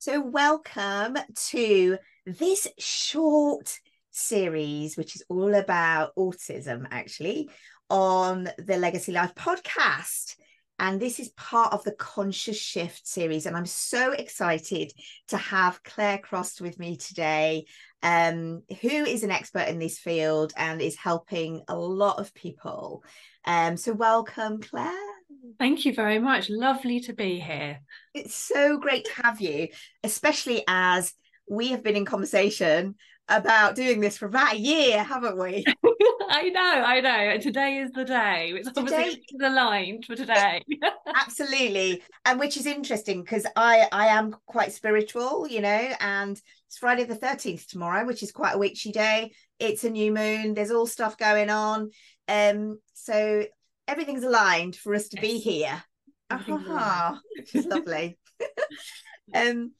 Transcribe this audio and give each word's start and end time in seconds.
So, 0.00 0.20
welcome 0.20 1.18
to 1.48 1.98
this 2.24 2.68
short 2.78 3.80
series, 4.12 4.96
which 4.96 5.16
is 5.16 5.24
all 5.28 5.56
about 5.56 6.14
autism, 6.14 6.86
actually, 6.92 7.50
on 7.90 8.48
the 8.58 8.76
Legacy 8.76 9.10
Life 9.10 9.34
podcast. 9.34 10.36
And 10.78 11.00
this 11.00 11.18
is 11.18 11.30
part 11.30 11.72
of 11.72 11.82
the 11.82 11.96
Conscious 11.96 12.56
Shift 12.56 13.08
series. 13.08 13.46
And 13.46 13.56
I'm 13.56 13.66
so 13.66 14.12
excited 14.12 14.92
to 15.30 15.36
have 15.36 15.82
Claire 15.82 16.18
Krost 16.18 16.60
with 16.60 16.78
me 16.78 16.96
today, 16.96 17.64
um, 18.00 18.62
who 18.80 18.88
is 18.88 19.24
an 19.24 19.32
expert 19.32 19.66
in 19.66 19.80
this 19.80 19.98
field 19.98 20.52
and 20.56 20.80
is 20.80 20.94
helping 20.94 21.62
a 21.66 21.76
lot 21.76 22.20
of 22.20 22.32
people. 22.34 23.02
Um, 23.44 23.76
so, 23.76 23.94
welcome, 23.94 24.60
Claire. 24.60 25.17
Thank 25.58 25.84
you 25.84 25.92
very 25.92 26.18
much. 26.18 26.48
Lovely 26.48 27.00
to 27.00 27.12
be 27.12 27.38
here. 27.38 27.80
It's 28.14 28.34
so 28.34 28.78
great 28.78 29.04
to 29.06 29.22
have 29.22 29.40
you, 29.40 29.68
especially 30.02 30.64
as 30.68 31.12
we 31.48 31.68
have 31.68 31.82
been 31.82 31.96
in 31.96 32.04
conversation 32.04 32.94
about 33.28 33.74
doing 33.74 34.00
this 34.00 34.16
for 34.16 34.26
about 34.26 34.54
a 34.54 34.58
year, 34.58 35.02
haven't 35.04 35.38
we? 35.38 35.64
I 36.30 36.48
know, 36.50 36.60
I 36.62 37.00
know. 37.00 37.38
Today 37.38 37.78
is 37.78 37.90
the 37.92 38.04
day. 38.04 38.52
It's 38.54 38.68
Today- 38.68 38.80
obviously 38.80 39.22
aligned 39.42 40.04
for 40.06 40.16
today. 40.16 40.62
Absolutely. 41.14 42.02
And 42.24 42.38
which 42.40 42.56
is 42.56 42.66
interesting 42.66 43.22
because 43.22 43.46
I 43.56 43.86
I 43.92 44.08
am 44.08 44.34
quite 44.46 44.72
spiritual, 44.72 45.46
you 45.48 45.60
know, 45.60 45.92
and 46.00 46.40
it's 46.66 46.78
Friday 46.78 47.04
the 47.04 47.16
13th 47.16 47.66
tomorrow, 47.66 48.06
which 48.06 48.22
is 48.22 48.32
quite 48.32 48.54
a 48.54 48.58
witchy 48.58 48.92
day. 48.92 49.32
It's 49.58 49.84
a 49.84 49.90
new 49.90 50.12
moon, 50.12 50.54
there's 50.54 50.70
all 50.70 50.86
stuff 50.86 51.18
going 51.18 51.50
on. 51.50 51.90
Um, 52.28 52.78
so 52.94 53.44
everything's 53.88 54.22
aligned 54.22 54.76
for 54.76 54.94
us 54.94 55.08
to 55.08 55.20
be 55.20 55.38
here. 55.38 55.82
Ah, 56.30 57.18
which 57.36 57.54
is 57.54 57.66
lovely. 57.66 58.18
um 59.34 59.72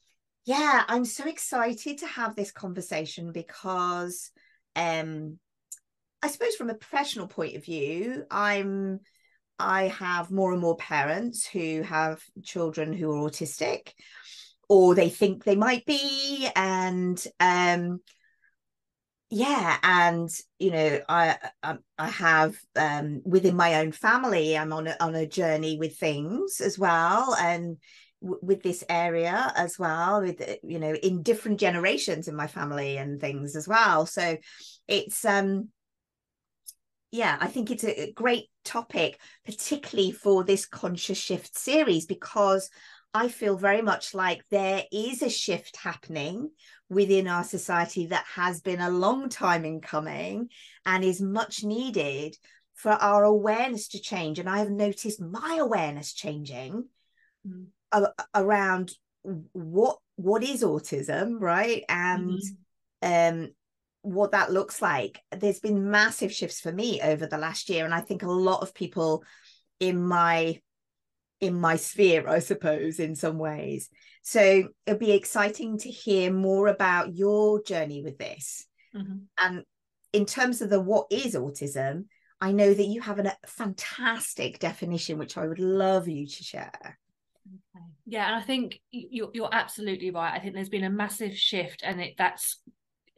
yeah, 0.45 0.83
I'm 0.87 1.05
so 1.05 1.27
excited 1.27 1.99
to 1.99 2.07
have 2.07 2.35
this 2.35 2.51
conversation 2.51 3.31
because 3.31 4.31
um 4.75 5.37
I 6.21 6.27
suppose 6.27 6.55
from 6.55 6.69
a 6.69 6.75
professional 6.75 7.27
point 7.27 7.55
of 7.55 7.63
view, 7.63 8.25
I'm 8.29 8.99
I 9.59 9.83
have 9.89 10.31
more 10.31 10.51
and 10.51 10.61
more 10.61 10.77
parents 10.77 11.45
who 11.45 11.83
have 11.83 12.21
children 12.43 12.93
who 12.93 13.11
are 13.11 13.29
autistic 13.29 13.91
or 14.67 14.95
they 14.95 15.09
think 15.09 15.43
they 15.43 15.55
might 15.55 15.85
be 15.85 16.49
and 16.55 17.23
um 17.39 17.99
yeah 19.29 19.77
and 19.83 20.29
you 20.57 20.71
know 20.71 20.99
I 21.07 21.37
I, 21.61 21.77
I 21.97 22.09
have 22.09 22.55
um 22.75 23.21
within 23.25 23.55
my 23.55 23.75
own 23.75 23.91
family 23.91 24.57
I'm 24.57 24.73
on 24.73 24.87
a, 24.87 24.95
on 24.99 25.13
a 25.15 25.27
journey 25.27 25.77
with 25.77 25.97
things 25.97 26.59
as 26.61 26.79
well 26.79 27.35
and 27.35 27.77
w- 28.23 28.39
with 28.41 28.63
this 28.63 28.83
area 28.89 29.51
as 29.55 29.77
well 29.77 30.21
with 30.21 30.41
uh, 30.41 30.55
you 30.63 30.79
know 30.79 30.93
in 30.95 31.21
different 31.21 31.59
generations 31.59 32.27
in 32.27 32.35
my 32.35 32.47
family 32.47 32.97
and 32.97 33.21
things 33.21 33.55
as 33.55 33.67
well. 33.67 34.07
So 34.07 34.37
it's 34.87 35.23
um 35.25 35.69
yeah 37.11 37.37
i 37.41 37.47
think 37.47 37.71
it's 37.71 37.83
a 37.83 38.03
a 38.03 38.11
great 38.13 38.45
topic 38.63 39.19
particularly 39.45 40.11
for 40.11 40.43
this 40.43 40.65
conscious 40.65 41.17
shift 41.17 41.57
series 41.57 42.05
because 42.05 42.69
i 43.13 43.27
feel 43.27 43.57
very 43.57 43.81
much 43.81 44.13
like 44.13 44.43
there 44.49 44.83
is 44.91 45.21
a 45.21 45.29
shift 45.29 45.77
happening 45.77 46.49
within 46.89 47.27
our 47.27 47.43
society 47.43 48.07
that 48.07 48.25
has 48.35 48.61
been 48.61 48.79
a 48.81 48.89
long 48.89 49.29
time 49.29 49.65
in 49.65 49.81
coming 49.81 50.49
and 50.85 51.03
is 51.03 51.21
much 51.21 51.63
needed 51.63 52.35
for 52.73 52.91
our 52.91 53.23
awareness 53.23 53.89
to 53.89 53.99
change 53.99 54.39
and 54.39 54.49
i 54.49 54.59
have 54.59 54.71
noticed 54.71 55.21
my 55.21 55.57
awareness 55.59 56.13
changing 56.13 56.85
Mm. 57.47 57.67
a- 57.93 58.13
around 58.35 58.91
what 59.53 59.99
what 60.15 60.43
is 60.43 60.61
autism 60.61 61.39
right 61.39 61.85
and 61.87 62.41
Mhm. 63.01 63.41
um 63.41 63.55
what 64.01 64.31
that 64.31 64.51
looks 64.51 64.81
like 64.81 65.21
there's 65.31 65.59
been 65.61 65.89
massive 65.89 66.33
shifts 66.33 66.59
for 66.59 66.71
me 66.71 67.01
over 67.01 67.25
the 67.27 67.37
last 67.37 67.69
year 67.69 67.85
and 67.85 67.93
i 67.93 68.01
think 68.01 68.23
a 68.23 68.31
lot 68.31 68.61
of 68.61 68.73
people 68.73 69.23
in 69.79 70.01
my 70.01 70.61
in 71.41 71.59
my 71.59 71.75
sphere 71.75 72.27
i 72.27 72.39
suppose 72.39 72.99
in 72.99 73.15
some 73.15 73.37
ways 73.37 73.89
so 74.21 74.63
it'll 74.85 74.99
be 74.99 75.11
exciting 75.11 75.77
to 75.77 75.89
hear 75.89 76.31
more 76.31 76.67
about 76.67 77.15
your 77.15 77.61
journey 77.63 78.03
with 78.03 78.17
this 78.17 78.65
Mhm. 78.95 79.25
and 79.39 79.63
in 80.13 80.25
terms 80.25 80.61
of 80.61 80.69
the 80.69 80.79
what 80.81 81.07
is 81.11 81.35
autism 81.35 82.05
i 82.41 82.51
know 82.51 82.73
that 82.73 82.87
you 82.87 83.01
have 83.01 83.19
a 83.19 83.37
fantastic 83.45 84.59
definition 84.59 85.17
which 85.17 85.37
i 85.37 85.47
would 85.47 85.59
love 85.59 86.07
you 86.07 86.27
to 86.27 86.43
share 86.43 86.97
Okay. 87.75 87.85
Yeah, 88.05 88.27
and 88.27 88.35
I 88.35 88.41
think 88.41 88.79
you're 88.91 89.31
you're 89.33 89.49
absolutely 89.51 90.11
right. 90.11 90.33
I 90.33 90.39
think 90.39 90.53
there's 90.53 90.69
been 90.69 90.83
a 90.83 90.89
massive 90.89 91.35
shift, 91.35 91.81
and 91.83 91.99
it 92.01 92.13
that's 92.17 92.61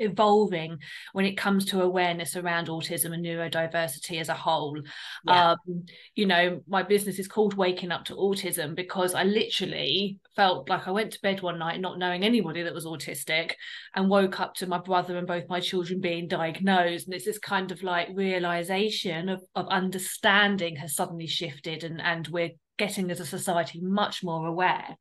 evolving 0.01 0.77
when 1.13 1.25
it 1.25 1.37
comes 1.37 1.65
to 1.65 1.81
awareness 1.81 2.35
around 2.35 2.67
autism 2.67 3.13
and 3.13 3.25
neurodiversity 3.25 4.19
as 4.19 4.29
a 4.29 4.33
whole. 4.33 4.79
Yeah. 5.25 5.51
Um, 5.51 5.85
you 6.15 6.25
know, 6.25 6.61
my 6.67 6.83
business 6.83 7.19
is 7.19 7.27
called 7.27 7.53
Waking 7.53 7.91
Up 7.91 8.05
to 8.05 8.15
Autism 8.15 8.75
because 8.75 9.13
I 9.13 9.23
literally 9.23 10.17
felt 10.35 10.69
like 10.69 10.87
I 10.87 10.91
went 10.91 11.13
to 11.13 11.21
bed 11.21 11.41
one 11.41 11.59
night 11.59 11.79
not 11.79 11.99
knowing 11.99 12.23
anybody 12.23 12.63
that 12.63 12.73
was 12.73 12.85
autistic 12.85 13.53
and 13.95 14.09
woke 14.09 14.39
up 14.39 14.55
to 14.55 14.67
my 14.67 14.79
brother 14.79 15.17
and 15.17 15.27
both 15.27 15.49
my 15.49 15.59
children 15.59 16.01
being 16.01 16.27
diagnosed. 16.27 17.07
And 17.07 17.15
it's 17.15 17.25
this 17.25 17.39
kind 17.39 17.71
of 17.71 17.83
like 17.83 18.09
realization 18.13 19.29
of, 19.29 19.43
of 19.55 19.67
understanding 19.67 20.75
has 20.77 20.95
suddenly 20.95 21.27
shifted 21.27 21.83
and, 21.83 22.01
and 22.01 22.27
we're 22.27 22.51
getting 22.77 23.11
as 23.11 23.19
a 23.19 23.25
society 23.25 23.79
much 23.81 24.23
more 24.23 24.47
aware. 24.47 24.97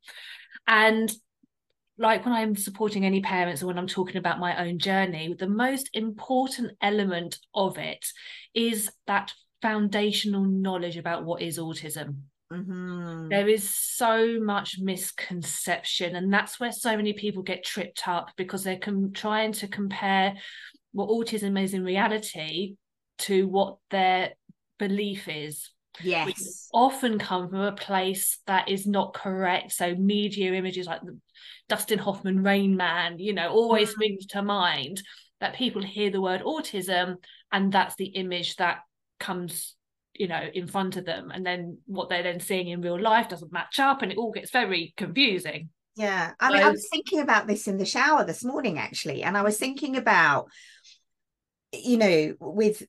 And 0.67 1.11
like 2.01 2.25
when 2.25 2.33
I'm 2.33 2.55
supporting 2.55 3.05
any 3.05 3.21
parents 3.21 3.61
or 3.61 3.67
when 3.67 3.77
I'm 3.77 3.87
talking 3.87 4.17
about 4.17 4.39
my 4.39 4.67
own 4.67 4.79
journey, 4.79 5.35
the 5.37 5.47
most 5.47 5.89
important 5.93 6.71
element 6.81 7.37
of 7.53 7.77
it 7.77 8.05
is 8.53 8.91
that 9.05 9.33
foundational 9.61 10.43
knowledge 10.43 10.97
about 10.97 11.23
what 11.23 11.41
is 11.41 11.59
autism. 11.59 12.23
Mhm. 12.51 13.29
There 13.29 13.47
is 13.47 13.69
so 13.69 14.39
much 14.41 14.79
misconception, 14.79 16.15
and 16.15 16.33
that's 16.33 16.59
where 16.59 16.71
so 16.71 16.97
many 16.97 17.13
people 17.13 17.43
get 17.43 17.63
tripped 17.63 18.07
up 18.07 18.31
because 18.35 18.63
they're 18.63 18.79
com- 18.79 19.13
trying 19.13 19.53
to 19.53 19.67
compare 19.67 20.33
what 20.91 21.09
autism 21.09 21.61
is 21.61 21.73
in 21.73 21.83
reality 21.83 22.75
to 23.19 23.47
what 23.47 23.77
their 23.91 24.33
belief 24.79 25.27
is 25.27 25.69
which 25.99 26.07
yes 26.39 26.69
often 26.73 27.19
come 27.19 27.49
from 27.49 27.59
a 27.59 27.71
place 27.73 28.39
that 28.47 28.69
is 28.69 28.87
not 28.87 29.13
correct. 29.13 29.71
So 29.71 29.93
media 29.95 30.53
images 30.53 30.87
like 30.87 31.01
the 31.01 31.17
Dustin 31.69 31.99
Hoffman 31.99 32.43
Rain 32.43 32.75
Man, 32.75 33.19
you 33.19 33.33
know, 33.33 33.49
always 33.49 33.89
mm-hmm. 33.89 33.99
brings 33.99 34.25
to 34.27 34.41
mind 34.41 35.01
that 35.39 35.55
people 35.55 35.81
hear 35.81 36.11
the 36.11 36.21
word 36.21 36.41
autism 36.41 37.15
and 37.51 37.71
that's 37.71 37.95
the 37.95 38.05
image 38.05 38.55
that 38.57 38.79
comes, 39.19 39.75
you 40.13 40.27
know, 40.27 40.41
in 40.53 40.67
front 40.67 40.97
of 40.97 41.05
them. 41.05 41.31
And 41.31 41.45
then 41.45 41.79
what 41.85 42.09
they're 42.09 42.23
then 42.23 42.39
seeing 42.39 42.67
in 42.67 42.81
real 42.81 42.99
life 42.99 43.29
doesn't 43.29 43.51
match 43.51 43.79
up 43.79 44.01
and 44.01 44.11
it 44.11 44.17
all 44.17 44.31
gets 44.31 44.51
very 44.51 44.93
confusing. 44.97 45.69
Yeah, 45.95 46.31
I 46.39 46.53
mean, 46.53 46.63
I 46.63 46.69
was 46.69 46.87
thinking 46.89 47.19
about 47.19 47.47
this 47.47 47.67
in 47.67 47.77
the 47.77 47.85
shower 47.85 48.23
this 48.23 48.45
morning 48.45 48.79
actually, 48.79 49.23
and 49.23 49.37
I 49.37 49.41
was 49.41 49.57
thinking 49.57 49.97
about, 49.97 50.47
you 51.73 51.97
know, 51.97 52.35
with 52.39 52.83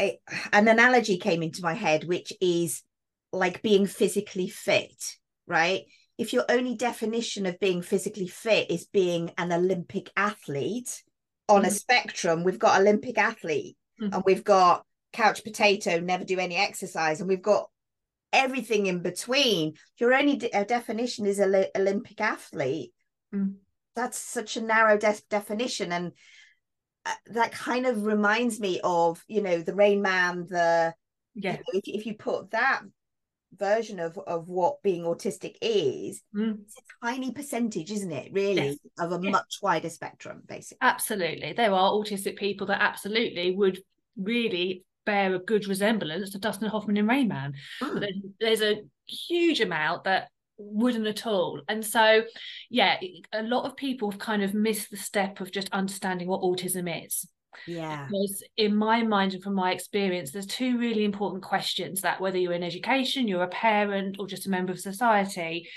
a, 0.00 0.18
an 0.52 0.68
analogy 0.68 1.18
came 1.18 1.42
into 1.42 1.62
my 1.62 1.74
head, 1.74 2.04
which 2.04 2.32
is 2.40 2.82
like 3.32 3.62
being 3.62 3.86
physically 3.86 4.48
fit, 4.48 5.16
right? 5.46 5.82
If 6.16 6.32
your 6.32 6.44
only 6.48 6.76
definition 6.76 7.46
of 7.46 7.58
being 7.58 7.82
physically 7.82 8.28
fit 8.28 8.70
is 8.70 8.86
being 8.86 9.32
an 9.36 9.52
Olympic 9.52 10.10
athlete 10.16 11.02
on 11.48 11.64
a 11.64 11.68
Mhm. 11.68 11.72
spectrum, 11.72 12.44
we've 12.44 12.58
got 12.58 12.80
Olympic 12.80 13.18
athlete 13.18 13.76
Mhm. 14.00 14.14
and 14.14 14.22
we've 14.24 14.44
got 14.44 14.86
couch 15.12 15.44
potato, 15.44 16.00
never 16.00 16.24
do 16.24 16.38
any 16.38 16.56
exercise, 16.56 17.20
and 17.20 17.28
we've 17.28 17.42
got 17.42 17.70
everything 18.32 18.86
in 18.86 19.00
between. 19.00 19.76
Your 19.98 20.12
only 20.14 20.36
de- 20.36 20.52
uh, 20.52 20.64
definition 20.64 21.26
is 21.26 21.38
a 21.38 21.70
Olympic 21.78 22.20
athlete. 22.20 22.92
Mm. 23.32 23.56
That's 23.94 24.18
such 24.18 24.56
a 24.56 24.60
narrow 24.60 24.98
de- 24.98 25.22
definition, 25.28 25.92
and 25.92 26.12
uh, 27.06 27.14
that 27.26 27.52
kind 27.52 27.86
of 27.86 28.04
reminds 28.04 28.58
me 28.58 28.80
of 28.82 29.22
you 29.28 29.42
know 29.42 29.60
the 29.60 29.74
Rain 29.74 30.02
Man. 30.02 30.46
The 30.48 30.94
you 31.34 31.42
Yeah. 31.44 31.56
know, 31.56 31.62
if, 31.74 31.82
if 31.86 32.06
you 32.06 32.14
put 32.14 32.50
that 32.52 32.82
version 33.58 34.00
of 34.00 34.18
of 34.18 34.48
what 34.48 34.82
being 34.82 35.02
autistic 35.04 35.56
is, 35.60 36.20
Mm. 36.34 36.62
it's 36.62 36.76
a 36.78 37.06
tiny 37.06 37.32
percentage, 37.32 37.90
isn't 37.90 38.12
it? 38.12 38.32
Really, 38.32 38.66
Yes. 38.68 38.78
of 38.98 39.12
a 39.12 39.20
Yeah. 39.22 39.30
much 39.30 39.58
wider 39.62 39.90
spectrum, 39.90 40.42
basically. 40.46 40.78
Absolutely. 40.82 41.52
There 41.52 41.72
are 41.72 41.92
autistic 41.92 42.36
people 42.36 42.66
that 42.68 42.82
absolutely 42.82 43.54
would 43.54 43.82
really 44.16 44.84
bear 45.06 45.34
a 45.34 45.38
good 45.38 45.66
resemblance 45.68 46.30
to 46.30 46.38
Dustin 46.38 46.68
Hoffman 46.68 46.96
in 46.96 47.06
Rain 47.06 47.28
Man. 47.28 47.54
Mm. 47.82 48.34
There's 48.40 48.62
a 48.62 48.82
huge 49.06 49.60
amount 49.60 50.04
that 50.04 50.30
wouldn't 50.56 51.06
at 51.06 51.26
all. 51.26 51.60
And 51.68 51.84
so, 51.84 52.24
yeah, 52.70 52.98
a 53.32 53.42
lot 53.42 53.64
of 53.66 53.76
people 53.76 54.10
have 54.10 54.20
kind 54.20 54.42
of 54.42 54.54
missed 54.54 54.90
the 54.90 54.96
step 54.96 55.40
of 55.40 55.50
just 55.50 55.68
understanding 55.72 56.28
what 56.28 56.42
autism 56.42 57.04
is. 57.04 57.28
Yeah. 57.66 58.06
Because 58.06 58.42
in 58.56 58.74
my 58.76 59.02
mind 59.02 59.34
and 59.34 59.42
from 59.42 59.54
my 59.54 59.72
experience, 59.72 60.30
there's 60.30 60.46
two 60.46 60.78
really 60.78 61.04
important 61.04 61.42
questions 61.42 62.00
that 62.02 62.20
whether 62.20 62.38
you're 62.38 62.52
in 62.52 62.62
education, 62.62 63.28
you're 63.28 63.42
a 63.42 63.48
parent, 63.48 64.16
or 64.18 64.26
just 64.26 64.46
a 64.46 64.50
member 64.50 64.72
of 64.72 64.80
society, 64.80 65.68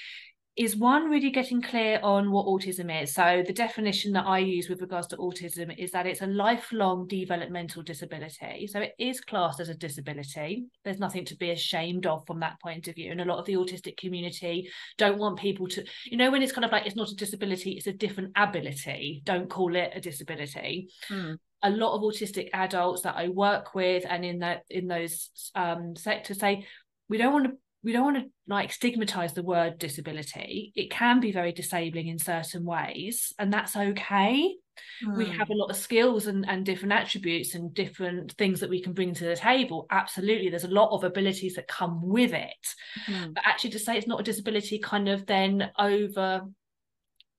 is 0.57 0.75
one 0.75 1.09
really 1.09 1.29
getting 1.29 1.61
clear 1.61 1.99
on 2.01 2.31
what 2.31 2.47
autism 2.47 3.03
is. 3.03 3.13
So 3.13 3.43
the 3.45 3.53
definition 3.53 4.11
that 4.13 4.25
I 4.25 4.39
use 4.39 4.69
with 4.69 4.81
regards 4.81 5.05
to 5.07 5.17
autism 5.17 5.77
is 5.77 5.91
that 5.91 6.07
it's 6.07 6.23
a 6.23 6.27
lifelong 6.27 7.07
developmental 7.07 7.83
disability. 7.83 8.65
So 8.65 8.81
it 8.81 8.93
is 8.97 9.21
classed 9.21 9.59
as 9.59 9.69
a 9.69 9.75
disability. 9.75 10.65
There's 10.83 10.99
nothing 10.99 11.25
to 11.25 11.35
be 11.35 11.51
ashamed 11.51 12.07
of 12.07 12.25
from 12.25 12.39
that 12.39 12.59
point 12.59 12.87
of 12.87 12.95
view. 12.95 13.11
And 13.11 13.21
a 13.21 13.25
lot 13.25 13.37
of 13.37 13.45
the 13.45 13.53
autistic 13.53 13.97
community 13.97 14.69
don't 14.97 15.19
want 15.19 15.37
people 15.37 15.67
to, 15.67 15.85
you 16.05 16.17
know, 16.17 16.31
when 16.31 16.41
it's 16.41 16.51
kind 16.51 16.65
of 16.65 16.71
like 16.71 16.87
it's 16.87 16.95
not 16.95 17.11
a 17.11 17.15
disability, 17.15 17.73
it's 17.73 17.87
a 17.87 17.93
different 17.93 18.31
ability. 18.35 19.21
Don't 19.25 19.49
call 19.49 19.75
it 19.75 19.91
a 19.95 20.01
disability. 20.01 20.89
Hmm 21.07 21.33
a 21.63 21.69
lot 21.71 21.95
of 21.95 22.01
autistic 22.01 22.49
adults 22.53 23.01
that 23.01 23.15
I 23.15 23.29
work 23.29 23.73
with 23.73 24.05
and 24.07 24.23
in 24.23 24.39
that 24.39 24.61
in 24.69 24.87
those 24.87 25.31
um, 25.55 25.95
sectors 25.95 26.39
say 26.39 26.67
we 27.09 27.17
don't 27.17 27.33
want 27.33 27.45
to 27.45 27.57
we 27.83 27.93
don't 27.93 28.03
want 28.03 28.17
to 28.17 28.31
like 28.47 28.71
stigmatize 28.71 29.33
the 29.33 29.43
word 29.43 29.77
disability. 29.77 30.71
It 30.75 30.89
can 30.91 31.19
be 31.19 31.31
very 31.31 31.51
disabling 31.51 32.07
in 32.07 32.19
certain 32.19 32.65
ways, 32.65 33.33
and 33.37 33.53
that's 33.53 33.75
okay. 33.75 34.55
Mm. 35.05 35.17
We 35.17 35.25
hmm. 35.25 35.31
have 35.31 35.49
a 35.49 35.55
lot 35.55 35.69
of 35.69 35.75
skills 35.75 36.27
and, 36.27 36.47
and 36.47 36.65
different 36.65 36.93
attributes 36.93 37.55
and 37.55 37.73
different 37.73 38.33
things 38.33 38.59
that 38.59 38.69
we 38.69 38.81
can 38.81 38.93
bring 38.93 39.13
to 39.15 39.25
the 39.25 39.35
table. 39.35 39.87
Absolutely. 39.89 40.49
There's 40.49 40.63
a 40.63 40.69
lot 40.69 40.91
of 40.91 41.03
abilities 41.03 41.55
that 41.55 41.67
come 41.67 42.07
with 42.07 42.33
it. 42.33 42.67
Mm. 43.07 43.33
But 43.33 43.43
actually, 43.45 43.71
to 43.71 43.79
say 43.79 43.97
it's 43.97 44.07
not 44.07 44.19
a 44.19 44.23
disability 44.23 44.79
kind 44.79 45.09
of 45.09 45.25
then 45.25 45.71
over 45.79 46.43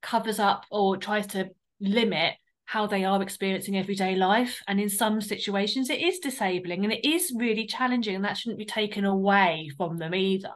covers 0.03 0.39
up 0.39 0.65
or 0.71 0.97
tries 0.97 1.27
to 1.29 1.51
limit 1.81 2.35
how 2.69 2.87
they 2.87 3.03
are 3.03 3.23
experiencing 3.23 3.79
everyday 3.79 4.15
life. 4.15 4.63
And 4.69 4.79
in 4.79 4.91
some 4.91 5.23
situations, 5.23 5.89
it 5.89 6.03
is 6.03 6.19
disabling 6.19 6.85
and 6.85 6.93
it 6.93 7.03
is 7.03 7.33
really 7.35 7.65
challenging, 7.65 8.15
and 8.15 8.27
that 8.27 8.37
shouldn't 8.37 8.59
be 8.59 8.67
taken 8.67 9.07
away 9.07 9.71
from 9.79 9.97
them 9.97 10.15
either. 10.15 10.53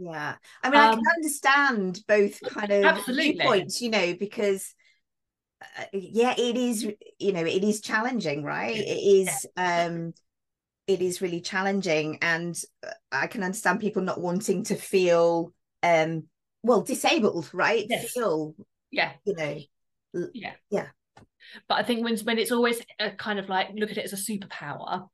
Yeah. 0.00 0.36
I 0.62 0.70
mean, 0.70 0.80
um, 0.80 0.86
I 0.86 0.90
can 0.92 0.98
um, 1.00 1.04
understand 1.14 2.00
both 2.08 2.40
kind 2.40 2.72
of 2.72 2.84
absolutely. 2.84 3.32
viewpoints, 3.32 3.82
you 3.82 3.90
know, 3.90 4.14
because. 4.14 4.74
Uh, 5.78 5.84
yeah 5.92 6.34
it 6.36 6.56
is 6.56 6.84
you 7.20 7.32
know 7.32 7.44
it 7.44 7.62
is 7.62 7.80
challenging 7.80 8.42
right 8.42 8.74
it 8.74 8.80
is 8.80 9.46
yeah. 9.56 9.86
um 9.86 10.12
it 10.88 11.00
is 11.00 11.22
really 11.22 11.40
challenging 11.40 12.18
and 12.20 12.60
uh, 12.84 12.90
i 13.12 13.28
can 13.28 13.44
understand 13.44 13.78
people 13.78 14.02
not 14.02 14.20
wanting 14.20 14.64
to 14.64 14.74
feel 14.74 15.52
um 15.84 16.24
well 16.64 16.80
disabled 16.80 17.48
right 17.52 17.86
yes. 17.88 18.10
feel 18.10 18.56
yeah 18.90 19.12
you 19.24 19.36
know 19.36 19.56
yeah 20.34 20.54
yeah 20.68 20.88
but 21.68 21.76
I 21.78 21.82
think 21.82 22.04
when 22.04 22.16
when 22.18 22.38
it's 22.38 22.52
always 22.52 22.80
a 22.98 23.10
kind 23.10 23.38
of 23.38 23.48
like 23.48 23.68
look 23.74 23.90
at 23.90 23.98
it 23.98 24.04
as 24.04 24.12
a 24.12 24.16
superpower. 24.16 25.08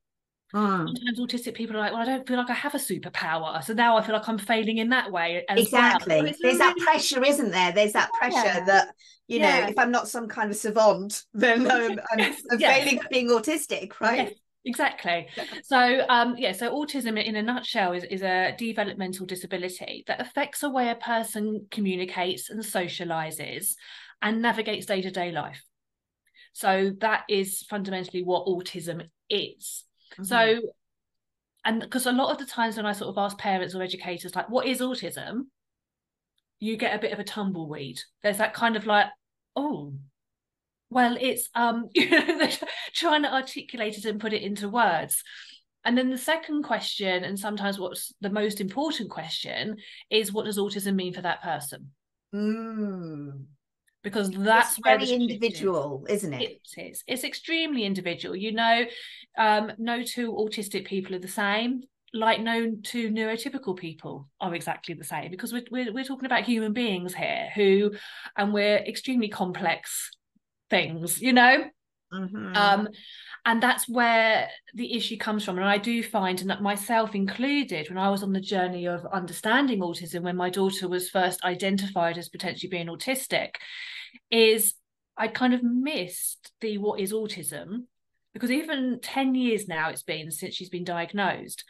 Mm. 0.55 0.87
Sometimes 0.87 1.21
autistic 1.21 1.53
people 1.53 1.77
are 1.77 1.81
like, 1.81 1.93
well, 1.93 2.01
I 2.01 2.07
don't 2.07 2.27
feel 2.27 2.39
like 2.39 2.49
I 2.49 2.55
have 2.55 2.75
a 2.75 2.79
superpower, 2.79 3.63
so 3.63 3.75
now 3.75 3.99
I 3.99 4.03
feel 4.03 4.15
like 4.15 4.27
I'm 4.31 4.39
failing 4.39 4.79
in 4.79 4.89
that 4.89 5.13
way. 5.13 5.45
exactly. 5.47 6.23
Well. 6.23 6.33
There's 6.41 6.57
that 6.57 6.75
pressure, 6.79 7.23
isn't 7.23 7.51
there? 7.51 7.71
There's 7.73 7.93
that 7.93 8.11
pressure 8.15 8.37
yeah. 8.37 8.65
that 8.65 8.95
you 9.27 9.41
know, 9.41 9.67
if 9.69 9.79
I'm 9.79 9.91
not 9.91 10.09
some 10.09 10.27
kind 10.27 10.51
of 10.51 10.57
savant, 10.57 11.23
then 11.35 11.71
I'm, 11.71 12.01
I'm, 12.11 12.35
I'm 12.51 12.59
yes. 12.59 12.83
failing 12.83 12.99
at 13.01 13.11
being 13.11 13.29
autistic, 13.29 14.01
right? 14.01 14.29
Yes 14.29 14.33
exactly 14.65 15.29
so 15.63 16.05
um 16.09 16.35
yeah 16.37 16.53
so 16.53 16.73
autism 16.73 17.23
in 17.23 17.37
a 17.37 17.43
nutshell 17.43 17.93
is, 17.93 18.05
is 18.05 18.23
a 18.23 18.55
developmental 18.59 19.27
disability 19.27 20.05
that 20.07 20.21
affects 20.21 20.61
the 20.61 20.71
way 20.71 20.91
a 20.91 20.95
person 20.97 21.67
communicates 21.71 22.51
and 22.51 22.61
socializes 22.61 23.75
and 24.21 24.43
navigates 24.43 24.87
day-to-day 24.87 25.31
life 25.33 25.63
so 26.59 26.91
that 26.99 27.23
is 27.29 27.63
fundamentally 27.71 28.25
what 28.25 28.47
autism 28.47 29.09
is. 29.31 29.85
Mm-hmm. 30.15 30.25
So, 30.25 30.61
and 31.65 31.81
because 31.81 32.07
a 32.07 32.11
lot 32.11 32.33
of 32.33 32.39
the 32.39 32.53
times 32.53 32.77
when 32.77 32.85
I 32.85 32.91
sort 32.91 33.11
of 33.11 33.19
ask 33.19 33.39
parents 33.39 33.77
or 33.77 33.83
educators, 33.83 34.35
like, 34.35 34.51
what 34.51 34.67
is 34.67 34.81
autism? 34.81 35.43
You 36.59 36.77
get 36.77 36.97
a 36.97 36.99
bit 36.99 37.13
of 37.13 37.21
a 37.21 37.25
tumbleweed. 37.25 38.01
There's 38.25 38.39
that 38.39 38.55
kind 38.55 38.75
of 38.75 38.87
like, 38.87 39.07
oh, 39.55 39.95
well, 40.91 41.17
it's 41.21 41.49
um, 41.55 41.91
you 41.95 42.11
know, 42.11 42.49
trying 42.93 43.23
to 43.23 43.33
articulate 43.33 43.97
it 43.97 44.07
and 44.07 44.21
put 44.21 44.33
it 44.33 44.43
into 44.43 44.69
words. 44.69 45.23
And 45.85 45.97
then 45.97 46.11
the 46.11 46.19
second 46.19 46.65
question, 46.65 47.23
and 47.23 47.39
sometimes 47.39 47.79
what's 47.79 48.13
the 48.21 48.31
most 48.31 48.61
important 48.61 49.11
question, 49.11 49.77
is 50.11 50.33
what 50.33 50.47
does 50.47 50.59
autism 50.59 50.97
mean 50.97 51.13
for 51.13 51.23
that 51.23 51.41
person? 51.41 51.93
Mm 52.35 53.45
because 54.03 54.31
that's 54.31 54.79
it's 54.79 54.81
very 54.85 55.11
individual 55.11 56.05
is. 56.09 56.25
isn't 56.25 56.35
it? 56.35 56.61
It 56.77 56.81
is. 56.81 57.05
It's 57.07 57.25
extremely 57.25 57.85
individual. 57.85 58.37
You 58.37 58.53
know 58.53 58.85
um, 59.37 59.73
no 59.79 60.03
two 60.03 60.33
autistic 60.33 60.87
people 60.87 61.15
are 61.15 61.21
the 61.21 61.29
same 61.29 61.83
like 62.15 62.41
no 62.41 62.75
two 62.83 63.11
neurotypical 63.11 63.77
people 63.77 64.29
are 64.41 64.55
exactly 64.55 64.95
the 64.95 65.05
same 65.05 65.31
because 65.31 65.53
we're, 65.53 65.65
we're, 65.71 65.93
we're 65.93 66.05
talking 66.05 66.27
about 66.27 66.45
human 66.45 66.73
beings 66.73 67.15
here 67.15 67.51
who 67.55 67.93
and 68.37 68.53
we're 68.53 68.79
extremely 68.79 69.29
complex 69.29 70.11
things 70.71 71.21
you 71.21 71.33
know 71.33 71.65
mm-hmm. 72.13 72.57
um 72.57 72.89
and 73.45 73.63
that's 73.63 73.89
where 73.89 74.49
the 74.75 74.95
issue 74.95 75.17
comes 75.17 75.45
from 75.45 75.57
and 75.57 75.67
i 75.67 75.79
do 75.79 76.03
find 76.03 76.41
and 76.41 76.51
that 76.51 76.63
myself 76.63 77.15
included 77.15 77.89
when 77.89 77.99
i 77.99 78.09
was 78.09 78.23
on 78.23 78.33
the 78.33 78.41
journey 78.41 78.87
of 78.87 79.07
understanding 79.13 79.81
autism 79.81 80.23
when 80.23 80.37
my 80.37 80.51
daughter 80.51 80.89
was 80.89 81.11
first 81.11 81.43
identified 81.45 82.19
as 82.19 82.29
potentially 82.29 82.71
being 82.71 82.89
autistic 82.89 83.51
is 84.31 84.75
i 85.17 85.29
kind 85.29 85.55
of 85.55 85.63
missed 85.63 86.53
the 86.61 86.79
what 86.79 87.01
is 87.01 87.13
autism 87.13 87.85
because 88.35 88.51
even 88.51 89.01
10 89.03 89.35
years 89.35 89.69
now 89.69 89.91
it's 89.91 90.03
been 90.03 90.31
since 90.31 90.55
she's 90.55 90.71
been 90.71 90.85
diagnosed 90.85 91.65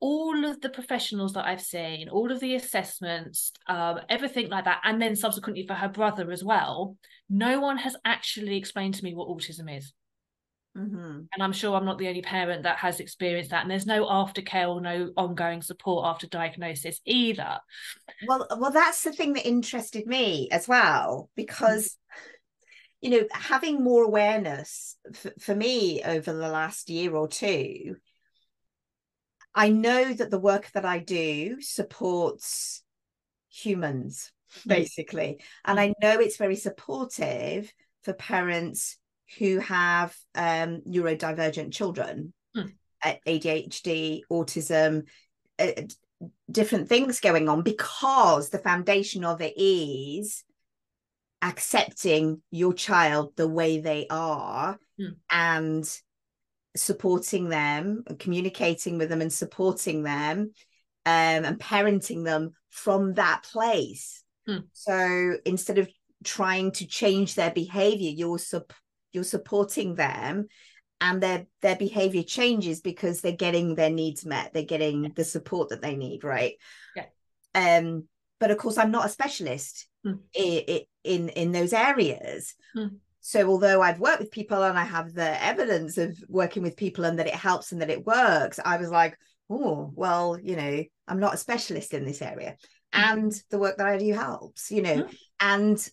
all 0.00 0.44
of 0.46 0.60
the 0.60 0.70
professionals 0.70 1.34
that 1.34 1.44
I've 1.44 1.60
seen, 1.60 2.08
all 2.08 2.32
of 2.32 2.40
the 2.40 2.54
assessments, 2.54 3.52
um, 3.68 4.00
everything 4.08 4.48
like 4.48 4.64
that, 4.64 4.80
and 4.84 5.00
then 5.00 5.14
subsequently 5.14 5.66
for 5.66 5.74
her 5.74 5.88
brother 5.88 6.30
as 6.32 6.42
well, 6.42 6.96
no 7.28 7.60
one 7.60 7.76
has 7.78 7.96
actually 8.04 8.56
explained 8.56 8.94
to 8.94 9.04
me 9.04 9.14
what 9.14 9.28
autism 9.28 9.76
is. 9.76 9.92
Mm-hmm. 10.76 11.20
And 11.32 11.42
I'm 11.42 11.52
sure 11.52 11.76
I'm 11.76 11.84
not 11.84 11.98
the 11.98 12.08
only 12.08 12.22
parent 12.22 12.62
that 12.62 12.78
has 12.78 13.00
experienced 13.00 13.50
that. 13.50 13.62
And 13.62 13.70
there's 13.70 13.86
no 13.86 14.06
aftercare 14.06 14.68
or 14.68 14.80
no 14.80 15.10
ongoing 15.16 15.62
support 15.62 16.06
after 16.06 16.28
diagnosis 16.28 17.00
either. 17.04 17.58
Well, 18.26 18.46
well, 18.58 18.70
that's 18.70 19.02
the 19.02 19.12
thing 19.12 19.32
that 19.34 19.46
interested 19.46 20.06
me 20.06 20.48
as 20.50 20.68
well, 20.68 21.28
because 21.34 21.88
mm-hmm. 21.88 22.30
you 23.00 23.10
know, 23.10 23.26
having 23.32 23.82
more 23.82 24.04
awareness 24.04 24.96
f- 25.12 25.32
for 25.40 25.54
me 25.54 26.02
over 26.04 26.32
the 26.32 26.48
last 26.48 26.88
year 26.88 27.16
or 27.16 27.26
two, 27.26 27.96
I 29.54 29.70
know 29.70 30.12
that 30.12 30.30
the 30.30 30.38
work 30.38 30.70
that 30.72 30.84
I 30.84 30.98
do 30.98 31.60
supports 31.60 32.82
humans, 33.50 34.32
mm-hmm. 34.58 34.68
basically. 34.68 35.38
Mm-hmm. 35.40 35.70
And 35.70 35.80
I 35.80 35.94
know 36.00 36.20
it's 36.20 36.36
very 36.36 36.56
supportive 36.56 37.72
for 38.04 38.12
parents 38.12 38.96
who 39.38 39.58
have 39.58 40.16
um, 40.34 40.82
neurodivergent 40.88 41.72
children, 41.72 42.32
hmm. 42.54 42.66
ADHD, 43.04 44.22
autism, 44.30 45.06
uh, 45.58 45.72
different 46.50 46.88
things 46.88 47.20
going 47.20 47.48
on 47.48 47.62
because 47.62 48.50
the 48.50 48.58
foundation 48.58 49.24
of 49.24 49.40
it 49.40 49.54
is 49.56 50.44
accepting 51.42 52.42
your 52.50 52.74
child 52.74 53.32
the 53.36 53.48
way 53.48 53.80
they 53.80 54.06
are 54.10 54.78
hmm. 54.98 55.10
and 55.30 56.00
supporting 56.76 57.48
them 57.48 58.04
and 58.06 58.18
communicating 58.18 58.98
with 58.98 59.08
them 59.08 59.20
and 59.20 59.32
supporting 59.32 60.02
them 60.02 60.52
um, 61.06 61.44
and 61.44 61.58
parenting 61.58 62.24
them 62.24 62.52
from 62.70 63.14
that 63.14 63.42
place. 63.42 64.22
Hmm. 64.46 64.58
So 64.72 65.36
instead 65.44 65.78
of 65.78 65.88
trying 66.24 66.72
to 66.72 66.86
change 66.86 67.34
their 67.34 67.50
behavior, 67.50 68.10
you're 68.10 68.38
sup- 68.38 68.72
you're 69.12 69.24
supporting 69.24 69.94
them 69.94 70.46
and 71.00 71.22
their 71.22 71.46
their 71.62 71.76
behavior 71.76 72.22
changes 72.22 72.80
because 72.80 73.20
they're 73.20 73.32
getting 73.32 73.74
their 73.74 73.90
needs 73.90 74.24
met 74.24 74.52
they're 74.52 74.62
getting 74.62 75.04
yeah. 75.04 75.10
the 75.14 75.24
support 75.24 75.70
that 75.70 75.82
they 75.82 75.96
need 75.96 76.24
right 76.24 76.54
yeah 76.94 77.06
um 77.54 78.04
but 78.38 78.50
of 78.50 78.58
course 78.58 78.78
i'm 78.78 78.90
not 78.90 79.06
a 79.06 79.10
specialist 79.10 79.88
mm. 80.06 80.18
in, 80.34 80.80
in 81.04 81.28
in 81.30 81.52
those 81.52 81.72
areas 81.72 82.54
mm. 82.76 82.90
So 83.20 83.48
although 83.48 83.82
i've 83.82 84.00
worked 84.00 84.20
with 84.20 84.30
people 84.30 84.62
and 84.62 84.78
i 84.78 84.84
have 84.84 85.12
the 85.12 85.44
evidence 85.44 85.98
of 85.98 86.16
working 86.28 86.62
with 86.62 86.76
people 86.76 87.04
and 87.04 87.18
that 87.18 87.26
it 87.26 87.34
helps 87.34 87.72
and 87.72 87.80
that 87.80 87.90
it 87.90 88.06
works 88.06 88.58
i 88.64 88.76
was 88.76 88.90
like 88.90 89.16
oh 89.48 89.90
well 89.94 90.38
you 90.42 90.56
know 90.56 90.82
i'm 91.08 91.20
not 91.20 91.34
a 91.34 91.38
specialist 91.38 91.94
in 91.94 92.04
this 92.04 92.22
area. 92.22 92.56
Mm. 92.94 93.00
and 93.00 93.42
the 93.50 93.58
work 93.58 93.76
that 93.76 93.86
i 93.86 93.98
do 93.98 94.12
helps 94.12 94.70
you 94.70 94.82
know. 94.82 95.06
And 95.40 95.90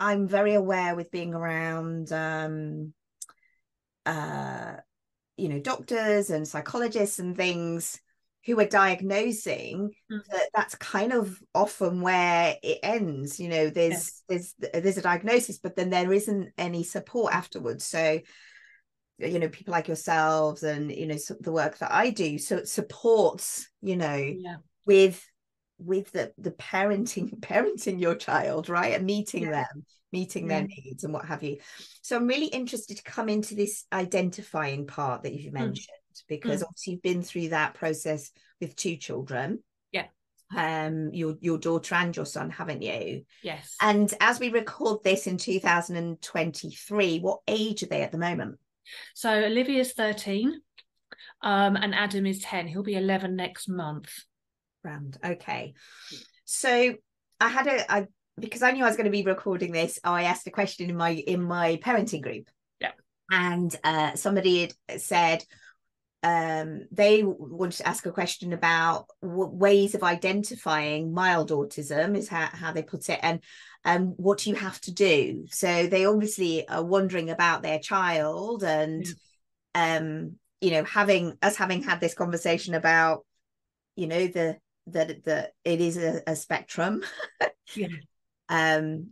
I'm 0.00 0.28
very 0.28 0.54
aware 0.54 0.94
with 0.94 1.10
being 1.10 1.34
around 1.34 2.12
um 2.12 2.92
uh 4.06 4.76
you 5.36 5.48
know 5.48 5.60
doctors 5.60 6.30
and 6.30 6.46
psychologists 6.46 7.18
and 7.18 7.36
things 7.36 8.00
who 8.48 8.58
are 8.58 8.64
diagnosing 8.64 9.90
mm. 10.10 10.24
that 10.30 10.48
that's 10.54 10.74
kind 10.76 11.12
of 11.12 11.38
often 11.54 12.00
where 12.00 12.56
it 12.62 12.78
ends 12.82 13.38
you 13.38 13.46
know 13.46 13.68
there's 13.68 14.22
yeah. 14.26 14.38
there's 14.38 14.54
there's 14.82 14.96
a 14.96 15.02
diagnosis 15.02 15.58
but 15.58 15.76
then 15.76 15.90
there 15.90 16.10
isn't 16.14 16.48
any 16.56 16.82
support 16.82 17.34
afterwards 17.34 17.84
so 17.84 18.18
you 19.18 19.38
know 19.38 19.50
people 19.50 19.72
like 19.72 19.86
yourselves 19.86 20.62
and 20.62 20.90
you 20.90 21.06
know 21.06 21.18
the 21.40 21.52
work 21.52 21.76
that 21.76 21.92
I 21.92 22.08
do 22.08 22.38
so 22.38 22.56
it 22.56 22.68
supports 22.68 23.68
you 23.82 23.96
know 23.96 24.16
yeah. 24.16 24.56
with 24.86 25.22
with 25.78 26.10
the 26.12 26.32
the 26.38 26.52
parenting 26.52 27.28
parenting 27.40 28.00
your 28.00 28.14
child 28.14 28.70
right 28.70 28.94
and 28.94 29.04
meeting 29.04 29.42
Yeah. 29.42 29.50
them 29.50 29.84
meeting 30.10 30.48
Yeah. 30.48 30.60
their 30.60 30.68
needs 30.68 31.04
and 31.04 31.12
what 31.12 31.26
have 31.26 31.42
you 31.42 31.58
so 32.00 32.16
i'm 32.16 32.26
really 32.26 32.46
interested 32.46 32.96
to 32.96 33.02
come 33.02 33.28
into 33.28 33.54
this 33.54 33.84
identifying 33.92 34.86
part 34.86 35.24
that 35.24 35.34
you've 35.34 35.52
mentioned 35.52 35.97
because 36.28 36.62
obviously 36.62 36.92
you've 36.94 37.02
been 37.02 37.22
through 37.22 37.48
that 37.50 37.74
process 37.74 38.30
with 38.60 38.74
two 38.76 38.96
children 38.96 39.62
Yeah. 39.92 40.06
um 40.56 41.10
your 41.12 41.36
your 41.40 41.58
daughter 41.58 41.94
and 41.94 42.14
your 42.16 42.26
son 42.26 42.50
haven't 42.50 42.82
you 42.82 43.24
Yes. 43.42 43.76
and 43.80 44.12
as 44.20 44.40
we 44.40 44.48
record 44.50 45.02
this 45.04 45.26
in 45.26 45.36
2023 45.36 47.20
what 47.20 47.40
age 47.46 47.82
are 47.82 47.86
they 47.86 48.02
at 48.02 48.12
the 48.12 48.18
moment 48.18 48.58
So 49.14 49.30
Olivia's 49.30 49.92
13 49.92 50.60
um, 51.42 51.76
and 51.76 51.94
Adam 51.94 52.26
is 52.26 52.40
10. 52.40 52.66
He'll 52.66 52.82
be 52.82 52.96
11 52.96 53.36
next 53.36 53.68
month. 53.68 54.10
Grand. 54.82 55.16
Okay. 55.24 55.74
So 56.44 56.94
I 57.40 57.48
had 57.48 57.66
a 57.66 57.92
I 57.92 58.06
because 58.38 58.62
I 58.62 58.70
knew 58.72 58.84
I 58.84 58.88
was 58.88 58.96
going 58.96 59.04
to 59.06 59.10
be 59.10 59.22
recording 59.24 59.72
this, 59.72 59.98
I 60.04 60.24
asked 60.24 60.46
a 60.46 60.50
question 60.50 60.90
in 60.90 60.96
my 60.96 61.10
in 61.10 61.42
my 61.42 61.76
parenting 61.76 62.22
group. 62.22 62.48
Yeah. 62.80 62.92
And 63.30 63.74
uh 63.84 64.14
somebody 64.14 64.60
had 64.88 65.00
said 65.00 65.44
um 66.22 66.82
they 66.90 67.22
wanted 67.22 67.76
to 67.76 67.88
ask 67.88 68.04
a 68.04 68.10
question 68.10 68.52
about 68.52 69.06
w- 69.22 69.50
ways 69.50 69.94
of 69.94 70.02
identifying 70.02 71.12
mild 71.12 71.50
autism 71.50 72.16
is 72.16 72.28
how, 72.28 72.48
how 72.52 72.72
they 72.72 72.82
put 72.82 73.08
it 73.08 73.20
and 73.22 73.40
um 73.84 74.14
what 74.16 74.44
you 74.46 74.54
have 74.56 74.80
to 74.80 74.92
do. 74.92 75.44
So 75.50 75.86
they 75.86 76.06
obviously 76.06 76.66
are 76.68 76.84
wondering 76.84 77.30
about 77.30 77.62
their 77.62 77.78
child 77.78 78.64
and 78.64 79.06
um 79.74 80.36
you 80.60 80.72
know 80.72 80.84
having 80.84 81.38
us 81.40 81.56
having 81.56 81.82
had 81.82 82.00
this 82.00 82.14
conversation 82.14 82.74
about 82.74 83.24
you 83.94 84.08
know 84.08 84.26
the 84.26 84.56
that 84.88 85.24
that 85.24 85.52
it 85.64 85.80
is 85.80 85.96
a, 85.98 86.22
a 86.26 86.34
spectrum. 86.34 87.04
Yeah. 87.76 87.88
um 88.48 89.10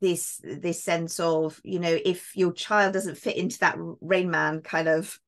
this 0.00 0.40
this 0.42 0.82
sense 0.82 1.20
of 1.20 1.60
you 1.64 1.78
know 1.78 1.98
if 2.04 2.34
your 2.36 2.52
child 2.52 2.94
doesn't 2.94 3.18
fit 3.18 3.36
into 3.36 3.58
that 3.58 3.76
rain 4.00 4.30
man 4.30 4.62
kind 4.62 4.88
of 4.88 5.18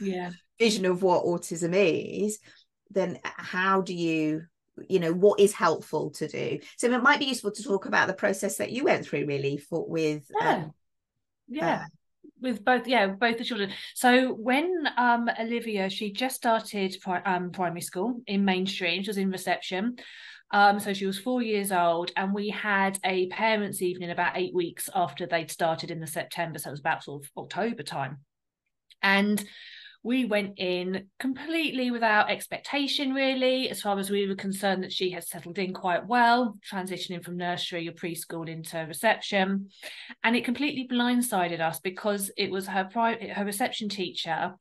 Yeah. 0.00 0.30
vision 0.58 0.86
of 0.86 1.02
what 1.02 1.24
autism 1.24 1.72
is 1.74 2.38
then 2.90 3.18
how 3.24 3.80
do 3.80 3.94
you 3.94 4.42
you 4.88 4.98
know 4.98 5.12
what 5.12 5.38
is 5.40 5.52
helpful 5.52 6.10
to 6.10 6.26
do 6.26 6.58
so 6.76 6.90
it 6.92 7.02
might 7.02 7.18
be 7.20 7.26
useful 7.26 7.50
to 7.52 7.62
talk 7.62 7.86
about 7.86 8.06
the 8.08 8.14
process 8.14 8.56
that 8.56 8.70
you 8.72 8.84
went 8.84 9.06
through 9.06 9.24
really 9.26 9.56
for 9.56 9.86
with 9.88 10.24
Yeah. 10.40 10.54
um, 10.54 10.72
Yeah. 11.48 11.84
with 12.40 12.64
both 12.64 12.86
yeah 12.88 13.06
both 13.08 13.38
the 13.38 13.44
children 13.44 13.70
so 13.94 14.32
when 14.32 14.72
um 14.96 15.28
olivia 15.38 15.90
she 15.90 16.12
just 16.12 16.36
started 16.36 16.96
pri- 17.00 17.22
um 17.22 17.50
primary 17.50 17.80
school 17.80 18.20
in 18.26 18.44
mainstream 18.44 19.02
she 19.02 19.08
was 19.10 19.18
in 19.18 19.30
reception 19.30 19.96
um 20.52 20.80
so 20.80 20.92
she 20.92 21.06
was 21.06 21.18
four 21.18 21.42
years 21.42 21.70
old 21.72 22.10
and 22.16 22.32
we 22.32 22.48
had 22.48 22.98
a 23.04 23.26
parents 23.28 23.82
evening 23.82 24.10
about 24.10 24.36
eight 24.36 24.54
weeks 24.54 24.88
after 24.94 25.26
they'd 25.26 25.50
started 25.50 25.90
in 25.90 26.00
the 26.00 26.06
september 26.06 26.58
so 26.58 26.68
it 26.70 26.72
was 26.72 26.80
about 26.80 27.02
sort 27.04 27.22
of 27.24 27.30
october 27.36 27.82
time 27.82 28.18
and 29.02 29.44
we 30.04 30.24
went 30.24 30.58
in 30.58 31.08
completely 31.18 31.90
without 31.90 32.30
expectation 32.30 33.12
really 33.12 33.68
as 33.68 33.82
far 33.82 33.98
as 33.98 34.10
we 34.10 34.28
were 34.28 34.36
concerned 34.36 34.82
that 34.82 34.92
she 34.92 35.10
had 35.10 35.24
settled 35.24 35.58
in 35.58 35.74
quite 35.74 36.06
well 36.06 36.56
transitioning 36.70 37.22
from 37.22 37.36
nursery 37.36 37.88
or 37.88 37.92
preschool 37.92 38.48
into 38.48 38.78
reception. 38.86 39.68
And 40.22 40.36
it 40.36 40.44
completely 40.44 40.88
blindsided 40.90 41.60
us 41.60 41.80
because 41.80 42.30
it 42.36 42.50
was 42.50 42.68
her 42.68 42.84
private 42.84 43.30
her 43.30 43.44
reception 43.44 43.88
teacher 43.88 44.54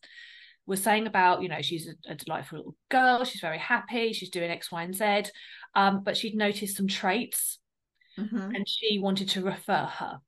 was 0.66 0.84
saying 0.84 1.08
about 1.08 1.42
you 1.42 1.50
know 1.50 1.62
she's 1.62 1.88
a, 1.88 2.12
a 2.12 2.16
delightful 2.16 2.58
little 2.58 2.76
girl 2.90 3.24
she's 3.24 3.40
very 3.40 3.58
happy 3.58 4.12
she's 4.12 4.30
doing 4.30 4.52
x 4.52 4.70
y 4.70 4.84
and 4.84 4.94
z 4.94 5.24
um, 5.76 6.04
but 6.04 6.18
she'd 6.18 6.36
noticed 6.36 6.76
some 6.76 6.88
traits 6.88 7.60
mhm. 8.18 8.56
and 8.56 8.68
she 8.68 9.00
wanted 9.00 9.30
to 9.30 9.44
refer 9.44 9.86
her. 9.86 10.20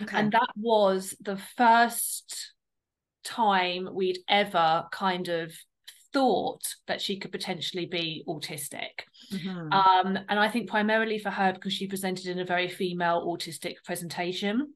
Okay. 0.00 0.16
And 0.16 0.32
that 0.32 0.50
was 0.56 1.14
the 1.20 1.36
first 1.56 2.53
time 3.24 3.88
we'd 3.92 4.18
ever 4.28 4.84
kind 4.92 5.28
of 5.28 5.52
thought 6.12 6.62
that 6.86 7.00
she 7.00 7.18
could 7.18 7.32
potentially 7.32 7.86
be 7.86 8.22
autistic 8.28 9.02
Mhm. 9.32 9.72
um, 9.72 10.16
and 10.28 10.38
I 10.38 10.48
think 10.48 10.68
primarily 10.68 11.18
for 11.18 11.30
her 11.30 11.52
because 11.52 11.72
she 11.72 11.88
presented 11.88 12.26
in 12.26 12.38
a 12.38 12.44
very 12.44 12.68
female 12.68 13.26
autistic 13.26 13.76
presentation. 13.84 14.74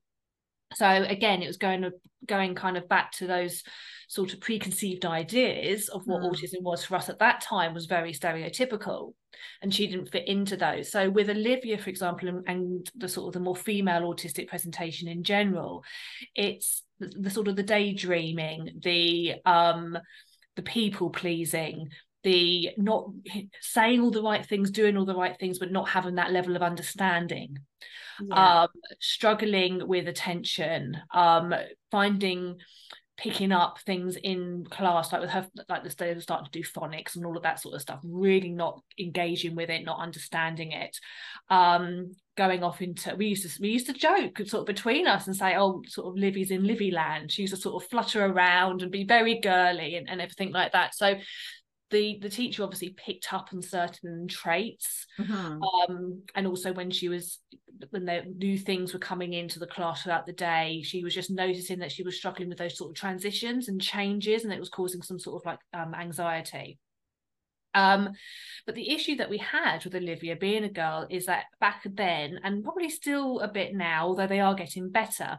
So 0.75 0.87
again, 0.87 1.43
it 1.43 1.47
was 1.47 1.57
going 1.57 1.91
going 2.27 2.55
kind 2.55 2.77
of 2.77 2.89
back 2.89 3.13
to 3.13 3.27
those 3.27 3.63
sort 4.09 4.33
of 4.35 4.41
preconceived 4.41 5.07
ideas 5.07 5.89
of 5.89 6.07
what 6.07 6.23
Mm. 6.23 6.31
autism 6.33 6.63
was 6.63 6.85
for 6.85 6.97
us 6.97 7.09
at 7.09 7.21
that 7.21 7.41
time 7.41 7.73
was 7.73 7.87
very 7.87 8.13
stereotypical, 8.13 9.15
and 9.63 9.73
she 9.73 9.87
didn't 9.87 10.11
fit 10.11 10.27
into 10.27 10.57
those. 10.57 10.91
So 10.91 11.09
with 11.09 11.31
Olivia, 11.31 11.79
for 11.79 11.89
example, 11.89 12.29
and, 12.29 12.49
and 12.49 12.91
the 12.97 13.09
sort 13.09 13.29
of 13.29 13.35
the 13.35 13.41
more 13.41 13.57
female 13.57 14.03
autistic 14.03 14.49
presentation 14.49 15.07
in 15.09 15.23
general, 15.23 15.85
it's 16.35 16.83
the, 17.01 17.13
the 17.19 17.31
sort 17.31 17.49
of 17.49 17.57
the 17.57 17.63
daydreaming, 17.63 18.81
the 18.83 19.35
um, 19.45 19.99
the 20.57 20.63
people 20.63 21.11
pleasing, 21.11 21.91
the 22.25 22.71
not 22.77 23.11
saying 23.61 24.01
all 24.01 24.11
the 24.11 24.23
right 24.23 24.45
things, 24.45 24.71
doing 24.71 24.97
all 24.97 25.05
the 25.05 25.15
right 25.15 25.39
things, 25.39 25.59
but 25.59 25.73
not 25.73 25.89
having 25.89 26.17
that 26.17 26.33
level 26.33 26.57
of 26.57 26.63
understanding, 26.63 27.59
yeah. 28.21 28.63
um, 28.63 28.69
struggling 29.01 29.87
with 29.87 30.09
attention, 30.09 30.97
um, 31.15 31.55
finding 31.91 32.57
picking 33.19 33.51
up 33.51 33.81
things 33.81 34.17
in 34.17 34.65
class, 34.71 35.13
like 35.13 35.21
with 35.21 35.31
her, 35.31 35.47
like 35.69 35.83
the 35.83 36.15
were 36.15 36.21
starting 36.21 36.49
to 36.51 36.59
do 36.63 36.65
phonics 36.65 37.17
and 37.17 37.27
all 37.27 37.37
of 37.37 37.43
that 37.43 37.61
sort 37.61 37.75
of 37.75 37.83
stuff, 37.83 37.99
really 38.05 38.51
not 38.51 38.81
engaging 38.99 39.57
with 39.57 39.69
it, 39.69 39.85
not 39.85 40.01
understanding 40.01 40.73
it. 40.73 40.97
Um, 41.51 42.15
going 42.37 42.63
off 42.63 42.81
into 42.81 43.13
we 43.17 43.27
used 43.27 43.43
to 43.43 43.61
we 43.61 43.71
used 43.71 43.87
to 43.87 43.93
joke 43.93 44.39
sort 44.47 44.61
of 44.61 44.67
between 44.67 45.09
us 45.09 45.27
and 45.27 45.35
say, 45.35 45.57
oh, 45.57 45.83
sort 45.89 46.07
of 46.07 46.15
Livy's 46.17 46.53
in 46.53 46.65
Livy 46.65 46.93
land. 46.93 47.33
She 47.33 47.43
used 47.43 47.55
to 47.55 47.61
sort 47.61 47.83
of 47.83 47.91
flutter 47.91 48.25
around 48.25 48.83
and 48.83 48.93
be 48.93 49.05
very 49.05 49.41
girly 49.41 49.97
and, 49.97 50.09
and 50.09 50.21
everything 50.21 50.53
like 50.53 50.73
that. 50.73 50.95
So 50.95 51.17
the 51.91 52.19
the 52.21 52.29
teacher 52.29 52.63
obviously 52.63 52.91
picked 52.91 53.33
up 53.33 53.49
on 53.53 53.63
certain 53.63 54.29
traits 54.29 55.07
Mhm. 55.19 55.61
um 55.63 56.23
and 56.35 56.47
also 56.47 56.73
when 56.73 56.91
she 56.91 57.09
was 57.09 57.39
when 57.91 58.05
the 58.05 58.23
new 58.37 58.59
things 58.59 58.93
were 58.93 58.99
coming 58.99 59.33
into 59.33 59.59
the 59.59 59.67
class 59.67 60.03
throughout 60.03 60.27
the 60.27 60.33
day 60.33 60.83
she 60.85 61.03
was 61.03 61.15
just 61.15 61.31
noticing 61.31 61.79
that 61.79 61.93
she 61.93 62.03
was 62.03 62.17
struggling 62.17 62.49
with 62.49 62.59
those 62.59 62.77
sort 62.77 62.91
of 62.91 62.97
transitions 62.97 63.69
and 63.69 63.81
changes 63.81 64.45
and 64.45 64.53
it 64.53 64.61
was 64.61 64.69
causing 64.69 65.03
some 65.03 65.19
sort 65.19 65.41
of 65.41 65.47
like 65.47 65.61
um 65.73 65.95
anxiety 65.95 66.79
um 67.75 68.11
but 68.67 68.75
the 68.75 68.91
issue 68.91 69.17
that 69.17 69.31
we 69.31 69.39
had 69.39 69.85
with 69.85 69.95
olivia 69.95 70.35
being 70.37 70.65
a 70.65 70.69
girl 70.69 71.07
is 71.11 71.27
that 71.27 71.45
back 71.61 71.83
then 71.85 72.39
and 72.43 72.65
probably 72.65 72.91
still 72.91 73.41
a 73.41 73.49
bit 73.49 73.75
now 73.75 74.09
although 74.09 74.27
they 74.27 74.41
are 74.41 74.55
getting 74.55 74.91
better 74.91 75.39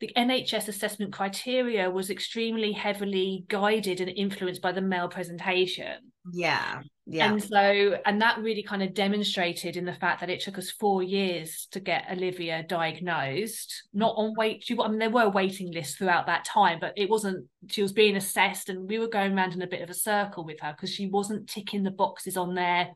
the 0.00 0.10
NHS 0.16 0.68
assessment 0.68 1.12
criteria 1.12 1.90
was 1.90 2.10
extremely 2.10 2.72
heavily 2.72 3.44
guided 3.48 4.00
and 4.00 4.10
influenced 4.10 4.62
by 4.62 4.72
the 4.72 4.80
male 4.80 5.08
presentation. 5.08 6.12
yeah 6.32 6.80
yeah 7.06 7.30
And 7.30 7.42
so, 7.42 7.98
and 8.06 8.20
that 8.22 8.38
really 8.38 8.62
kind 8.62 8.82
of 8.82 8.94
demonstrated 8.94 9.76
in 9.76 9.84
the 9.84 9.92
fact 9.94 10.20
that 10.20 10.30
it 10.30 10.40
took 10.40 10.56
us 10.58 10.70
four 10.70 11.02
years 11.02 11.68
to 11.72 11.80
get 11.80 12.06
Olivia 12.10 12.62
diagnosed. 12.62 13.88
Not 13.92 14.14
on 14.16 14.34
wait, 14.36 14.62
she, 14.64 14.76
I 14.78 14.88
mean, 14.88 14.98
there 14.98 15.10
were 15.10 15.28
waiting 15.28 15.70
lists 15.72 15.96
throughout 15.96 16.26
that 16.26 16.44
time, 16.44 16.78
but 16.80 16.94
it 16.96 17.10
wasn't, 17.10 17.46
she 17.68 17.82
was 17.82 17.92
being 17.92 18.16
assessed 18.16 18.68
and 18.70 18.88
we 18.88 18.98
were 18.98 19.08
going 19.08 19.36
around 19.36 19.52
in 19.54 19.62
a 19.62 19.66
bit 19.66 19.82
of 19.82 19.90
a 19.90 19.94
circle 19.94 20.44
with 20.44 20.60
her 20.60 20.72
because 20.72 20.90
she 20.94 21.08
wasn't 21.08 21.48
ticking 21.48 21.82
the 21.82 21.90
boxes 21.90 22.36
on 22.36 22.54
their, 22.54 22.88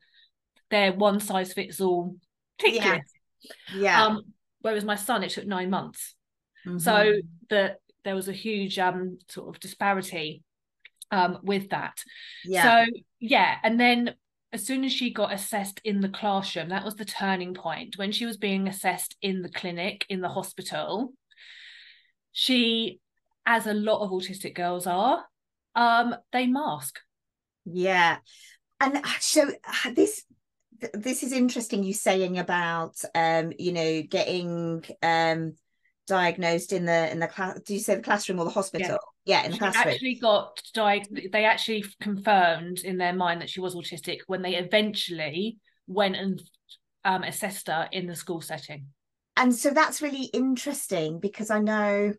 their 0.70 0.92
one 0.92 1.20
size 1.20 1.52
fits 1.52 1.80
all 1.80 2.16
tick 2.58 2.74
Yeah. 2.76 2.94
list. 2.94 3.14
yeah 3.76 4.04
Um, 4.04 4.22
whereas 4.62 4.84
my 4.84 4.96
son, 4.96 5.22
it 5.22 5.30
took 5.30 5.46
nine 5.46 5.70
months. 5.70 6.14
Mhm. 6.66 6.80
So 6.80 7.14
that 7.50 7.78
there 8.04 8.14
was 8.14 8.28
a 8.28 8.32
huge 8.32 8.78
um, 8.78 9.18
sort 9.28 9.48
of 9.48 9.60
disparity 9.60 10.42
um, 11.10 11.38
with 11.42 11.70
that. 11.70 12.02
yeah 12.44 12.84
So 12.84 12.92
yeah, 13.20 13.56
and 13.62 13.78
then 13.78 14.14
as 14.52 14.64
soon 14.64 14.84
as 14.84 14.92
she 14.92 15.12
got 15.12 15.32
assessed 15.32 15.80
in 15.84 16.00
the 16.00 16.08
classroom, 16.08 16.68
that 16.68 16.84
was 16.84 16.94
the 16.94 17.04
turning 17.04 17.54
point. 17.54 17.98
When 17.98 18.12
she 18.12 18.24
was 18.24 18.36
being 18.36 18.68
assessed 18.68 19.16
in 19.20 19.42
the 19.42 19.48
clinic, 19.48 20.06
in 20.08 20.20
the 20.20 20.28
hospital, 20.28 21.12
she, 22.30 23.00
as 23.46 23.66
a 23.66 23.74
lot 23.74 24.02
of 24.02 24.10
autistic 24.10 24.54
girls 24.54 24.86
are, 24.86 25.24
um, 25.74 26.14
they 26.32 26.46
mask. 26.46 27.00
Yeah. 27.64 28.18
And 28.80 28.96
uh, 28.98 29.02
so 29.20 29.50
uh, 29.84 29.90
this 29.94 30.24
this 30.92 31.22
is 31.22 31.32
interesting 31.32 31.82
you 31.82 31.94
saying 31.94 32.38
about 32.38 32.96
um 33.14 33.52
you 33.58 33.72
know 33.72 34.02
getting 34.02 34.84
um 35.02 35.54
diagnosed 36.06 36.72
in 36.72 36.84
the 36.84 37.10
in 37.10 37.18
the 37.18 37.26
class 37.26 37.58
do 37.60 37.74
you 37.74 37.80
say 37.80 37.94
the 37.94 38.02
classroom 38.02 38.38
or 38.38 38.44
the 38.44 38.50
hospital? 38.50 38.98
Yeah, 39.24 39.44
in 39.44 39.52
the 39.52 39.56
She 39.56 39.62
classroom. 39.62 39.94
actually 39.94 40.14
got 40.16 40.60
diag- 40.74 41.32
they 41.32 41.44
actually 41.44 41.84
confirmed 42.00 42.80
in 42.80 42.98
their 42.98 43.14
mind 43.14 43.40
that 43.40 43.50
she 43.50 43.60
was 43.60 43.74
autistic 43.74 44.18
when 44.26 44.42
they 44.42 44.56
eventually 44.56 45.58
went 45.86 46.16
and 46.16 46.42
um, 47.04 47.22
assessed 47.22 47.68
her 47.68 47.88
in 47.92 48.06
the 48.06 48.16
school 48.16 48.40
setting. 48.40 48.86
and 49.36 49.54
so 49.54 49.70
that's 49.70 50.02
really 50.02 50.24
interesting 50.32 51.20
because 51.20 51.50
I 51.50 51.60
know 51.60 52.12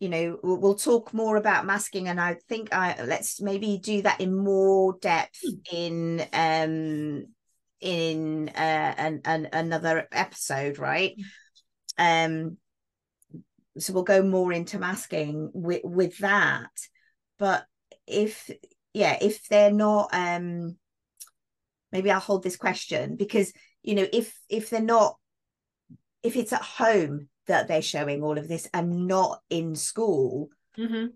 you 0.00 0.08
know 0.08 0.38
we'll, 0.42 0.60
we'll 0.60 0.74
talk 0.74 1.12
more 1.14 1.36
about 1.36 1.66
masking 1.66 2.08
and 2.08 2.20
I 2.20 2.36
think 2.48 2.72
I 2.72 3.02
let's 3.04 3.40
maybe 3.40 3.78
do 3.78 4.02
that 4.02 4.20
in 4.20 4.36
more 4.36 4.96
depth 5.00 5.40
in 5.72 6.24
um 6.32 7.26
in 7.80 8.48
uh, 8.50 8.94
an, 8.96 9.20
an 9.24 9.48
another 9.52 10.08
episode, 10.12 10.78
right? 10.78 11.14
Um, 11.96 12.58
so 13.80 13.92
we'll 13.92 14.02
go 14.02 14.22
more 14.22 14.52
into 14.52 14.78
masking 14.78 15.50
with 15.52 15.82
with 15.84 16.18
that. 16.18 16.70
But 17.38 17.66
if 18.06 18.50
yeah, 18.92 19.18
if 19.20 19.48
they're 19.48 19.72
not, 19.72 20.10
um, 20.12 20.76
maybe 21.92 22.10
I'll 22.10 22.20
hold 22.20 22.42
this 22.42 22.56
question 22.56 23.16
because 23.16 23.52
you 23.82 23.94
know 23.94 24.06
if 24.12 24.36
if 24.48 24.70
they're 24.70 24.80
not, 24.80 25.16
if 26.22 26.36
it's 26.36 26.52
at 26.52 26.62
home 26.62 27.28
that 27.46 27.68
they're 27.68 27.82
showing 27.82 28.22
all 28.22 28.38
of 28.38 28.48
this 28.48 28.68
and 28.74 29.06
not 29.06 29.40
in 29.50 29.74
school, 29.74 30.48
hmm 30.76 31.06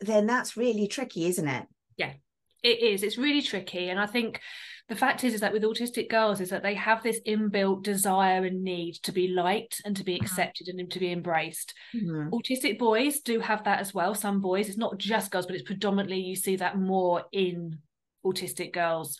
then 0.00 0.26
that's 0.26 0.56
really 0.56 0.86
tricky, 0.86 1.26
isn't 1.26 1.48
it? 1.48 1.66
It 2.64 2.80
is 2.80 3.02
it's 3.04 3.18
really 3.18 3.42
tricky. 3.42 3.90
And 3.90 4.00
i 4.00 4.06
think 4.06 4.40
the 4.88 4.96
fact 4.96 5.24
is 5.24 5.32
is 5.34 5.40
that 5.40 5.52
with 5.52 5.62
autistic 5.62 6.10
girls 6.10 6.40
is 6.40 6.50
that 6.50 6.62
they 6.62 6.74
have 6.74 7.02
this 7.02 7.20
inbuilt 7.26 7.82
desire 7.84 8.44
and 8.44 8.62
need 8.62 8.94
to 9.04 9.12
be 9.12 9.28
liked 9.28 9.80
and 9.84 9.96
to 9.96 10.04
be 10.04 10.16
accepted 10.16 10.68
and 10.68 10.90
to 10.90 10.98
be 10.98 11.10
embraced. 11.12 11.72
Mhm. 11.94 12.30
autistic 12.30 12.78
boys 12.78 13.20
do 13.20 13.40
have 13.40 13.64
that 13.64 13.80
as 13.80 13.94
well 13.94 14.14
some 14.14 14.40
boys. 14.40 14.68
It's 14.68 14.76
not 14.78 14.98
just 14.98 15.30
girls 15.30 15.46
but 15.46 15.54
it's 15.54 15.64
predominantly 15.64 16.20
you 16.20 16.36
see 16.36 16.56
that 16.56 16.76
more 16.78 17.24
in 17.32 17.78
autistic 18.26 18.72
girls. 18.72 19.18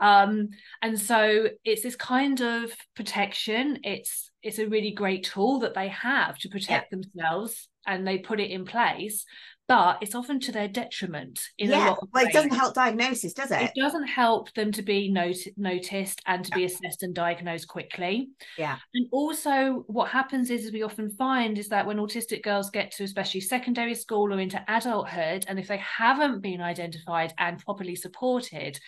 Um 0.00 0.48
and 0.82 0.98
so 1.00 1.48
it's 1.64 1.82
this 1.82 1.96
kind 1.96 2.40
of 2.40 2.72
protection. 2.94 3.80
It's 3.84 4.30
it's 4.42 4.58
a 4.58 4.68
really 4.68 4.92
great 4.92 5.24
tool 5.24 5.58
that 5.60 5.74
they 5.74 5.88
have 5.88 6.38
to 6.38 6.48
protect 6.48 6.90
themselves 6.90 7.68
and 7.86 8.06
they 8.06 8.18
put 8.18 8.40
it 8.40 8.50
in 8.50 8.64
place 8.64 9.24
but 9.68 9.98
it's 10.00 10.14
often 10.14 10.38
to 10.38 10.52
their 10.52 10.68
detriment 10.68 11.40
in 11.58 11.68
a 11.68 11.72
Yeah. 11.72 11.88
lot 11.88 11.98
of 12.02 12.08
Well, 12.12 12.24
it 12.26 12.32
doesn't 12.32 12.54
help 12.54 12.74
diagnosis, 12.74 13.32
does 13.32 13.50
it? 13.50 13.62
it 13.62 13.72
doesn't 13.74 14.06
help 14.06 14.52
them 14.54 14.70
to 14.72 14.82
be 14.82 15.08
not- 15.10 15.34
noticed 15.56 16.20
and 16.26 16.44
to 16.44 16.50
be 16.52 16.64
assessed 16.64 17.02
and 17.02 17.14
diagnosed 17.14 17.66
quickly. 17.66 18.28
Yeah. 18.56 18.78
And 18.94 19.08
also, 19.10 19.84
what 19.88 20.10
happens 20.10 20.50
is, 20.50 20.66
is 20.66 20.72
we 20.72 20.82
often 20.84 21.10
find 21.10 21.58
is 21.58 21.68
that 21.70 21.86
when 21.86 21.96
autistic 21.98 22.42
girls 22.44 22.70
get 22.70 22.92
to 22.92 23.04
especially 23.04 23.40
secondary 23.40 23.94
school 23.96 24.32
or 24.32 24.38
into 24.38 24.62
adulthood, 24.68 25.44
and 25.48 25.58
if 25.58 25.66
they 25.66 25.78
haven't 25.78 26.40
been 26.42 26.60
identified 26.60 27.34
and 27.38 27.58
properly 27.58 27.96
supported, 27.96 28.78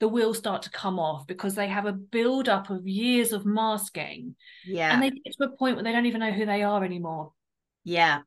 the 0.00 0.08
wheels 0.08 0.38
start 0.38 0.62
to 0.62 0.70
come 0.70 0.98
off 0.98 1.26
because 1.26 1.54
they 1.54 1.68
have 1.68 1.86
a 1.86 1.92
build 1.92 2.48
up 2.48 2.68
of 2.70 2.86
years 2.86 3.32
of 3.32 3.46
masking 3.46 4.34
Yeah. 4.66 4.92
and 4.92 5.02
they 5.02 5.10
get 5.10 5.34
to 5.38 5.44
a 5.44 5.56
point 5.56 5.76
where 5.76 5.84
they 5.84 5.92
don't 5.92 6.06
even 6.06 6.20
know 6.20 6.32
who 6.32 6.46
they 6.46 6.62
are 6.62 6.82
anymore 6.82 7.32
yeah. 7.84 8.20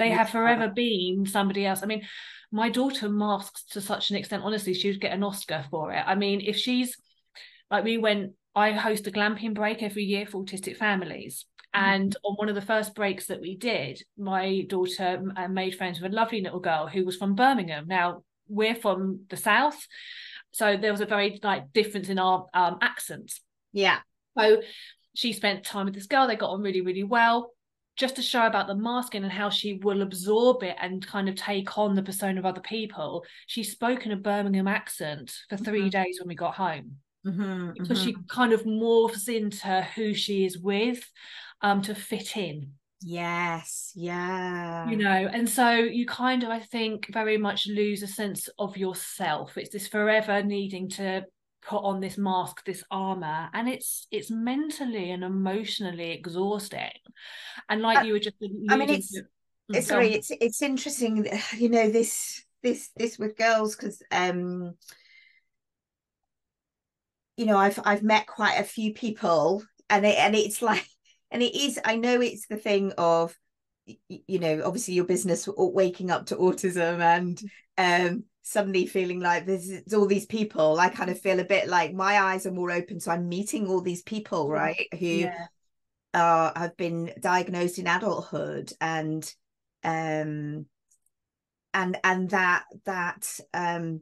They 0.00 0.10
have 0.10 0.30
forever 0.30 0.68
been 0.68 1.26
somebody 1.26 1.66
else. 1.66 1.82
I 1.82 1.86
mean, 1.86 2.02
my 2.50 2.70
daughter 2.70 3.08
masks 3.08 3.64
to 3.72 3.80
such 3.80 4.10
an 4.10 4.16
extent, 4.16 4.42
honestly, 4.42 4.72
she 4.72 4.88
would 4.88 5.00
get 5.00 5.12
an 5.12 5.22
Oscar 5.22 5.64
for 5.70 5.92
it. 5.92 6.02
I 6.04 6.14
mean, 6.14 6.40
if 6.40 6.56
she's 6.56 6.96
like, 7.70 7.84
we 7.84 7.98
went, 7.98 8.32
I 8.54 8.72
host 8.72 9.06
a 9.06 9.10
glamping 9.10 9.54
break 9.54 9.82
every 9.82 10.04
year 10.04 10.26
for 10.26 10.42
autistic 10.42 10.76
families. 10.76 11.44
Mhm. 11.76 11.80
And 11.80 12.16
on 12.24 12.34
one 12.34 12.48
of 12.48 12.54
the 12.54 12.62
first 12.62 12.94
breaks 12.94 13.26
that 13.26 13.42
we 13.42 13.56
did, 13.56 14.02
my 14.16 14.62
daughter 14.68 15.22
uh, 15.36 15.48
made 15.48 15.76
friends 15.76 16.00
with 16.00 16.12
a 16.12 16.14
lovely 16.14 16.40
little 16.40 16.60
girl 16.60 16.88
who 16.88 17.04
was 17.04 17.16
from 17.16 17.34
Birmingham. 17.34 17.86
Now, 17.86 18.24
we're 18.48 18.74
from 18.74 19.26
the 19.28 19.36
South. 19.36 19.86
So 20.52 20.78
there 20.78 20.92
was 20.92 21.02
a 21.02 21.06
very 21.06 21.38
like 21.42 21.72
difference 21.74 22.08
in 22.08 22.18
our 22.18 22.46
um, 22.54 22.78
accents. 22.80 23.40
Yeah. 23.72 23.98
So 24.36 24.62
she 25.14 25.34
spent 25.34 25.64
time 25.64 25.84
with 25.84 25.94
this 25.94 26.06
girl. 26.06 26.26
They 26.26 26.36
got 26.36 26.50
on 26.50 26.62
really, 26.62 26.80
really 26.80 27.04
well. 27.04 27.52
Just 28.00 28.16
to 28.16 28.22
show 28.22 28.46
about 28.46 28.66
the 28.66 28.74
masking 28.74 29.24
and 29.24 29.32
how 29.32 29.50
she 29.50 29.74
will 29.74 30.00
absorb 30.00 30.62
it 30.62 30.74
and 30.80 31.06
kind 31.06 31.28
of 31.28 31.34
take 31.34 31.76
on 31.76 31.94
the 31.94 32.02
persona 32.02 32.40
of 32.40 32.46
other 32.46 32.62
people, 32.62 33.24
she 33.46 33.62
spoke 33.62 34.06
in 34.06 34.12
a 34.12 34.16
Birmingham 34.16 34.66
accent 34.66 35.32
for 35.50 35.58
3 35.58 35.82
Mhm. 35.82 35.90
days 35.90 36.18
when 36.18 36.28
we 36.28 36.34
got 36.34 36.54
home. 36.54 36.96
Mhm, 37.24 37.76
So 37.84 37.92
mhm. 37.92 37.94
she 37.94 38.16
kind 38.28 38.54
of 38.54 38.62
morphs 38.64 39.28
into 39.28 39.82
who 39.94 40.14
she 40.14 40.46
is 40.46 40.58
with 40.58 41.04
um, 41.60 41.82
to 41.82 41.94
fit 41.94 42.38
in 42.38 42.72
Yes. 43.02 43.92
Yeah. 43.94 44.86
you 44.90 44.96
know 44.96 45.28
and 45.32 45.48
so 45.48 45.72
you 45.72 46.06
kind 46.06 46.42
of 46.42 46.48
i 46.48 46.58
think 46.58 47.12
very 47.12 47.36
much 47.36 47.66
lose 47.66 48.02
a 48.02 48.06
sense 48.06 48.48
of 48.58 48.76
yourself 48.78 49.58
it's 49.58 49.70
this 49.70 49.86
forever 49.86 50.42
needing 50.42 50.88
to 50.88 51.22
put 51.62 51.78
on 51.84 52.00
this 52.00 52.16
mask 52.16 52.64
this 52.64 52.82
armor 52.90 53.48
and 53.52 53.68
it's 53.68 54.06
it's 54.10 54.30
mentally 54.30 55.10
and 55.10 55.22
emotionally 55.24 56.10
exhausting 56.12 56.90
and 57.68 57.82
like 57.82 57.98
Uh, 57.98 58.02
you 58.02 58.12
were 58.14 58.18
just 58.18 58.36
I 58.68 58.76
mean, 58.76 58.88
it's- 58.90 59.10
to- 59.10 59.24
it's 59.68 59.86
Go 59.88 59.96
on. 59.96 60.02
sorry 60.02 60.14
it's 60.14 60.30
it's 60.40 60.62
interesting 60.62 61.28
you 61.56 61.68
know 61.68 61.90
this 61.90 62.44
this 62.62 62.90
this 62.96 63.18
with 63.18 63.36
girls 63.36 63.76
because 63.76 64.02
um 64.10 64.74
you 67.36 67.46
know 67.46 67.56
i've 67.56 67.78
i've 67.84 68.02
met 68.02 68.26
quite 68.26 68.58
a 68.58 68.64
few 68.64 68.92
people 68.92 69.62
and 69.88 70.04
it 70.04 70.18
and 70.18 70.34
it's 70.34 70.60
like 70.60 70.86
and 71.30 71.42
it 71.42 71.54
is 71.54 71.78
i 71.84 71.96
know 71.96 72.20
it's 72.20 72.46
the 72.48 72.56
thing 72.56 72.92
of 72.98 73.36
you 73.86 74.38
know 74.38 74.62
obviously 74.64 74.94
your 74.94 75.04
business 75.04 75.48
waking 75.56 76.10
up 76.10 76.26
to 76.26 76.36
autism 76.36 77.00
and 77.00 77.42
um 77.78 78.24
suddenly 78.42 78.86
feeling 78.86 79.20
like 79.20 79.46
there's, 79.46 79.70
all 79.94 80.06
these 80.06 80.26
people 80.26 80.78
i 80.78 80.88
kind 80.88 81.10
of 81.10 81.20
feel 81.20 81.40
a 81.40 81.44
bit 81.44 81.68
like 81.68 81.92
my 81.92 82.20
eyes 82.20 82.46
are 82.46 82.52
more 82.52 82.70
open 82.70 83.00
so 83.00 83.10
i'm 83.10 83.28
meeting 83.28 83.66
all 83.68 83.80
these 83.80 84.02
people 84.02 84.48
right 84.48 84.86
who 84.98 85.06
yeah 85.06 85.46
uh, 86.12 86.50
have 86.56 86.76
been 86.76 87.12
diagnosed 87.20 87.78
in 87.78 87.86
adulthood 87.86 88.72
and 88.80 89.32
um 89.84 90.66
and 91.72 91.96
and 92.02 92.30
that 92.30 92.64
that 92.84 93.38
um 93.54 94.00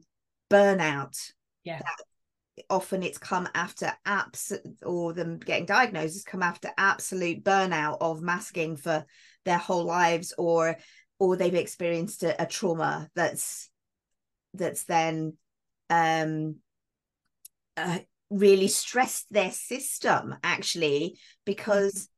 burnout 0.49 1.31
Yeah. 1.63 1.79
that 1.79 2.65
often 2.69 3.03
it's 3.03 3.17
come 3.17 3.47
after 3.53 3.93
apps 4.05 4.57
or 4.83 5.13
them 5.13 5.37
getting 5.37 5.65
diagnosed 5.65 6.15
has 6.15 6.23
come 6.23 6.43
after 6.43 6.69
absolute 6.77 7.43
burnout 7.43 7.97
of 8.01 8.21
masking 8.21 8.75
for 8.75 9.05
their 9.45 9.57
whole 9.57 9.85
lives 9.85 10.33
or 10.37 10.77
or 11.19 11.35
they've 11.35 11.55
experienced 11.55 12.23
a, 12.23 12.41
a 12.41 12.45
trauma 12.45 13.09
that's 13.15 13.69
that's 14.53 14.83
then 14.85 15.33
um 15.89 16.55
uh, 17.77 17.99
really 18.29 18.67
stressed 18.67 19.25
their 19.31 19.51
system 19.51 20.35
actually 20.43 21.17
because 21.45 22.09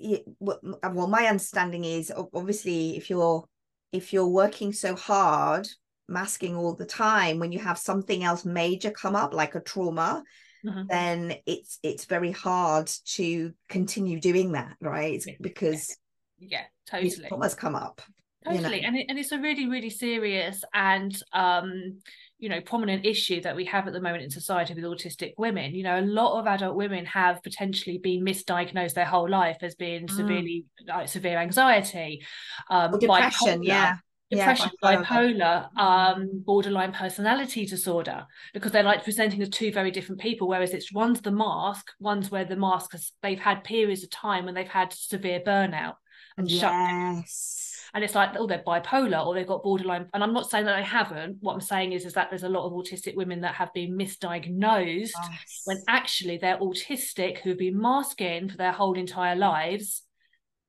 m- 0.00 0.76
well 0.92 1.06
my 1.06 1.26
understanding 1.26 1.84
is 1.84 2.12
obviously 2.34 2.96
if 2.96 3.10
you're 3.10 3.44
if 3.92 4.12
you're 4.12 4.26
working 4.26 4.72
so 4.72 4.96
hard 4.96 5.68
masking 6.08 6.56
all 6.56 6.74
the 6.74 6.86
time 6.86 7.38
when 7.38 7.52
you 7.52 7.58
have 7.58 7.78
something 7.78 8.24
else 8.24 8.44
major 8.44 8.90
come 8.90 9.14
up 9.14 9.32
like 9.32 9.54
a 9.54 9.60
trauma 9.60 10.22
Mhm. 10.64 10.88
then 10.88 11.34
it's 11.46 11.78
it's 11.82 12.04
very 12.04 12.32
hard 12.32 12.90
to 13.04 13.52
continue 13.68 14.20
doing 14.20 14.52
that 14.52 14.76
right 14.80 15.22
Yeah. 15.26 15.34
because 15.40 15.96
yeah 16.38 16.62
these 17.00 17.18
totally 17.18 17.28
traumas 17.28 17.56
come 17.56 17.74
up 17.74 18.00
you 18.48 18.52
know. 18.52 18.60
totally 18.60 18.80
and, 18.82 18.96
it, 18.96 19.06
and 19.08 19.18
it's 19.18 19.32
a 19.32 19.38
really 19.38 19.68
really 19.68 19.90
serious 19.90 20.64
and 20.74 21.16
um 21.32 21.98
you 22.38 22.48
know 22.48 22.60
prominent 22.60 23.06
issue 23.06 23.40
that 23.40 23.54
we 23.54 23.64
have 23.64 23.86
at 23.86 23.92
the 23.92 24.00
moment 24.00 24.24
in 24.24 24.30
society 24.30 24.74
with 24.74 24.84
autistic 24.84 25.32
women 25.38 25.74
you 25.74 25.84
know 25.84 26.00
a 26.00 26.02
lot 26.02 26.38
of 26.40 26.46
adult 26.46 26.74
women 26.76 27.04
have 27.06 27.40
potentially 27.42 27.98
been 27.98 28.24
misdiagnosed 28.24 28.94
their 28.94 29.04
whole 29.04 29.28
life 29.30 29.58
as 29.62 29.74
being 29.76 30.06
Mm. 30.08 30.16
severely 30.16 30.64
like 30.88 31.08
severe 31.08 31.38
anxiety 31.38 32.24
um 32.68 32.92
or 32.94 32.98
depression 32.98 33.60
bipolar, 33.60 33.66
yeah 33.66 33.96
depression 34.36 34.70
Yeah, 34.82 34.96
bipolar 35.02 35.78
um 35.78 36.42
borderline 36.44 36.92
personality 36.92 37.66
disorder 37.66 38.26
because 38.54 38.72
they're 38.72 38.82
like 38.82 39.04
presenting 39.04 39.42
as 39.42 39.48
two 39.50 39.70
very 39.72 39.90
different 39.90 40.20
people 40.20 40.48
whereas 40.48 40.72
it's 40.74 40.92
one's 40.92 41.20
the 41.20 41.30
mask 41.30 41.90
one's 42.00 42.30
where 42.30 42.44
the 42.44 42.56
mask 42.56 42.92
has 42.92 43.12
they've 43.22 43.38
had 43.38 43.62
periods 43.64 44.02
of 44.02 44.10
time 44.10 44.44
when 44.44 44.54
they've 44.54 44.68
had 44.68 44.92
severe 44.92 45.40
burnout 45.40 45.94
and 46.36 46.50
shut 46.50 46.72
yes. 46.72 47.68
And 47.94 48.02
it's 48.02 48.14
like 48.14 48.30
oh 48.38 48.46
they're 48.46 48.62
bipolar 48.66 49.26
or 49.26 49.34
they've 49.34 49.46
got 49.46 49.62
borderline 49.62 50.08
and 50.14 50.22
i'm 50.24 50.32
not 50.32 50.48
saying 50.48 50.64
that 50.64 50.76
they 50.76 50.82
haven't. 50.82 51.36
What 51.40 51.52
i'm 51.52 51.60
saying 51.60 51.92
is 51.92 52.06
is 52.06 52.14
that 52.14 52.30
there's 52.30 52.42
a 52.42 52.48
lot 52.48 52.64
of 52.66 52.72
autistic 52.72 53.14
women 53.16 53.42
that 53.42 53.54
have 53.56 53.70
been 53.74 53.98
misdiagnosed 53.98 55.10
Yes. 55.30 55.62
when 55.66 55.78
actually 55.88 56.38
they're 56.38 56.56
autistic 56.58 57.38
who've 57.38 57.58
been 57.58 57.78
masking 57.78 58.48
for 58.48 58.56
their 58.56 58.72
whole 58.72 58.94
entire 58.94 59.36
lives 59.36 60.04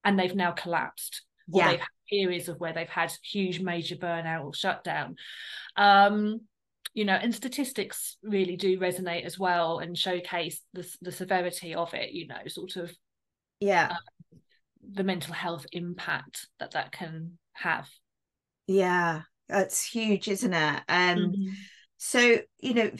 and 0.04 0.20
they've 0.20 0.36
now 0.36 0.52
collapsed 0.52 1.22
or 1.52 1.62
yeah. 1.62 1.72
they've 1.72 1.88
periods 2.10 2.50
of 2.50 2.60
where 2.60 2.74
they've 2.74 2.90
had 2.90 3.12
huge 3.24 3.60
major 3.60 3.96
burnout 3.96 4.46
or 4.46 4.54
shutdown. 4.54 5.16
Um 5.76 6.42
you 6.94 7.06
know 7.06 7.14
and 7.16 7.34
statistics 7.34 8.18
really 8.22 8.56
do 8.56 8.78
resonate 8.78 9.26
as 9.26 9.40
well 9.40 9.80
and 9.80 9.98
showcase 9.98 10.62
the, 10.74 10.88
the 11.02 11.12
severity 11.12 11.74
of 11.74 11.94
it 11.96 12.12
you 12.12 12.28
know 12.28 12.38
sort 12.48 12.76
of 12.76 12.92
yeah. 13.60 13.94
the 14.94 15.04
mental 15.04 15.34
health 15.34 15.66
impact 15.72 16.48
that 16.60 16.72
that 16.72 16.92
can 16.92 17.38
have. 17.54 17.88
Yeah 18.68 19.22
that's 19.50 19.84
huge 19.86 20.28
isn't 20.28 20.54
it? 20.54 20.82
Um 20.88 21.18
Mhm. 21.18 21.54
So 21.98 22.38
you 22.60 22.74
know 22.74 22.92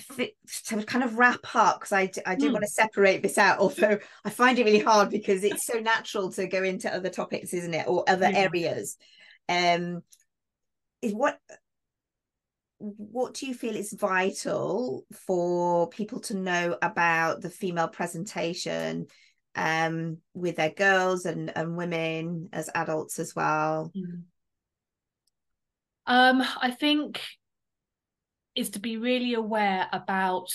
to 0.66 0.84
kind 0.84 1.04
of 1.04 1.18
wrap 1.18 1.56
up 1.56 1.80
because 1.80 1.92
I, 1.92 2.10
I 2.26 2.36
do 2.36 2.48
Hmm. 2.48 2.54
want 2.54 2.64
to 2.64 2.72
separate 2.72 3.22
this 3.22 3.38
out 3.38 3.60
although 3.60 4.00
i 4.24 4.30
find 4.30 4.58
it 4.58 4.66
really 4.66 4.80
hard 4.80 5.10
because 5.10 5.44
it's 5.44 5.66
so 5.66 5.80
natural 5.80 6.32
to 6.34 6.48
go 6.48 6.64
into 6.64 6.94
other 6.94 7.10
topics 7.10 7.54
isn't 7.54 7.74
it 7.74 7.88
or 7.88 8.06
other 8.08 8.30
Yeah. 8.32 8.48
areas 8.48 8.98
um 9.50 10.04
is 11.02 11.14
what 11.14 11.38
what 12.80 13.34
do 13.34 13.46
you 13.46 13.54
feel 13.54 13.76
is 13.76 13.94
vital 13.94 15.06
for 15.26 15.88
people 15.90 16.20
to 16.20 16.36
know 16.36 16.78
about 16.82 17.42
the 17.42 17.50
female 17.50 17.88
presentation 17.88 19.08
um, 19.56 20.18
with 20.34 20.58
their 20.58 20.72
girls 20.72 21.26
and, 21.26 21.56
and 21.56 21.78
women 21.78 22.50
as 22.52 22.70
adults 22.76 23.20
as 23.20 23.34
well? 23.34 23.92
Mm-hmm. 23.96 24.22
Um, 26.06 26.44
I 26.62 26.72
think 26.72 27.22
is 28.56 28.70
to 28.72 28.80
be 28.80 28.98
really 28.98 29.34
aware 29.34 29.88
about 29.92 30.50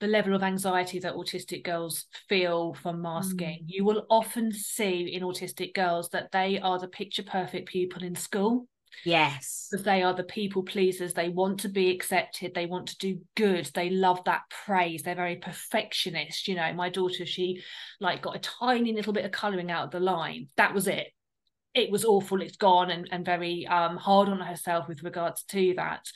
the 0.00 0.06
level 0.06 0.34
of 0.34 0.42
anxiety 0.42 0.98
that 0.98 1.14
autistic 1.14 1.64
girls 1.64 2.06
feel 2.28 2.74
from 2.74 3.00
masking. 3.00 3.60
Mm. 3.60 3.66
You 3.66 3.84
will 3.84 4.06
often 4.10 4.52
see 4.52 5.14
in 5.14 5.22
autistic 5.22 5.74
girls 5.74 6.10
that 6.10 6.30
they 6.32 6.58
are 6.58 6.78
the 6.78 6.88
picture 6.88 7.22
perfect 7.22 7.68
pupil 7.68 8.02
in 8.02 8.14
school. 8.14 8.68
Yes. 9.04 9.68
Because 9.70 9.84
they 9.84 10.02
are 10.02 10.14
the 10.14 10.24
people 10.24 10.62
pleasers. 10.62 11.14
They 11.14 11.28
want 11.28 11.60
to 11.60 11.68
be 11.68 11.90
accepted. 11.90 12.54
They 12.54 12.66
want 12.66 12.88
to 12.88 12.98
do 12.98 13.20
good. 13.36 13.68
They 13.74 13.90
love 13.90 14.22
that 14.24 14.42
praise. 14.64 15.02
They're 15.02 15.14
very 15.14 15.36
perfectionist. 15.36 16.46
You 16.46 16.56
know, 16.56 16.72
my 16.74 16.90
daughter, 16.90 17.26
she 17.26 17.62
like 18.00 18.22
got 18.22 18.36
a 18.36 18.40
tiny 18.40 18.92
little 18.92 19.12
bit 19.12 19.24
of 19.24 19.32
colouring 19.32 19.70
out 19.70 19.84
of 19.84 19.90
the 19.90 20.00
line. 20.00 20.48
That 20.56 20.74
was 20.74 20.86
it 20.86 21.08
it 21.74 21.90
was 21.90 22.04
awful 22.04 22.40
it's 22.40 22.56
gone 22.56 22.90
and, 22.90 23.08
and 23.10 23.24
very 23.24 23.66
um, 23.66 23.96
hard 23.96 24.28
on 24.28 24.40
herself 24.40 24.88
with 24.88 25.02
regards 25.02 25.42
to 25.44 25.74
that 25.76 26.08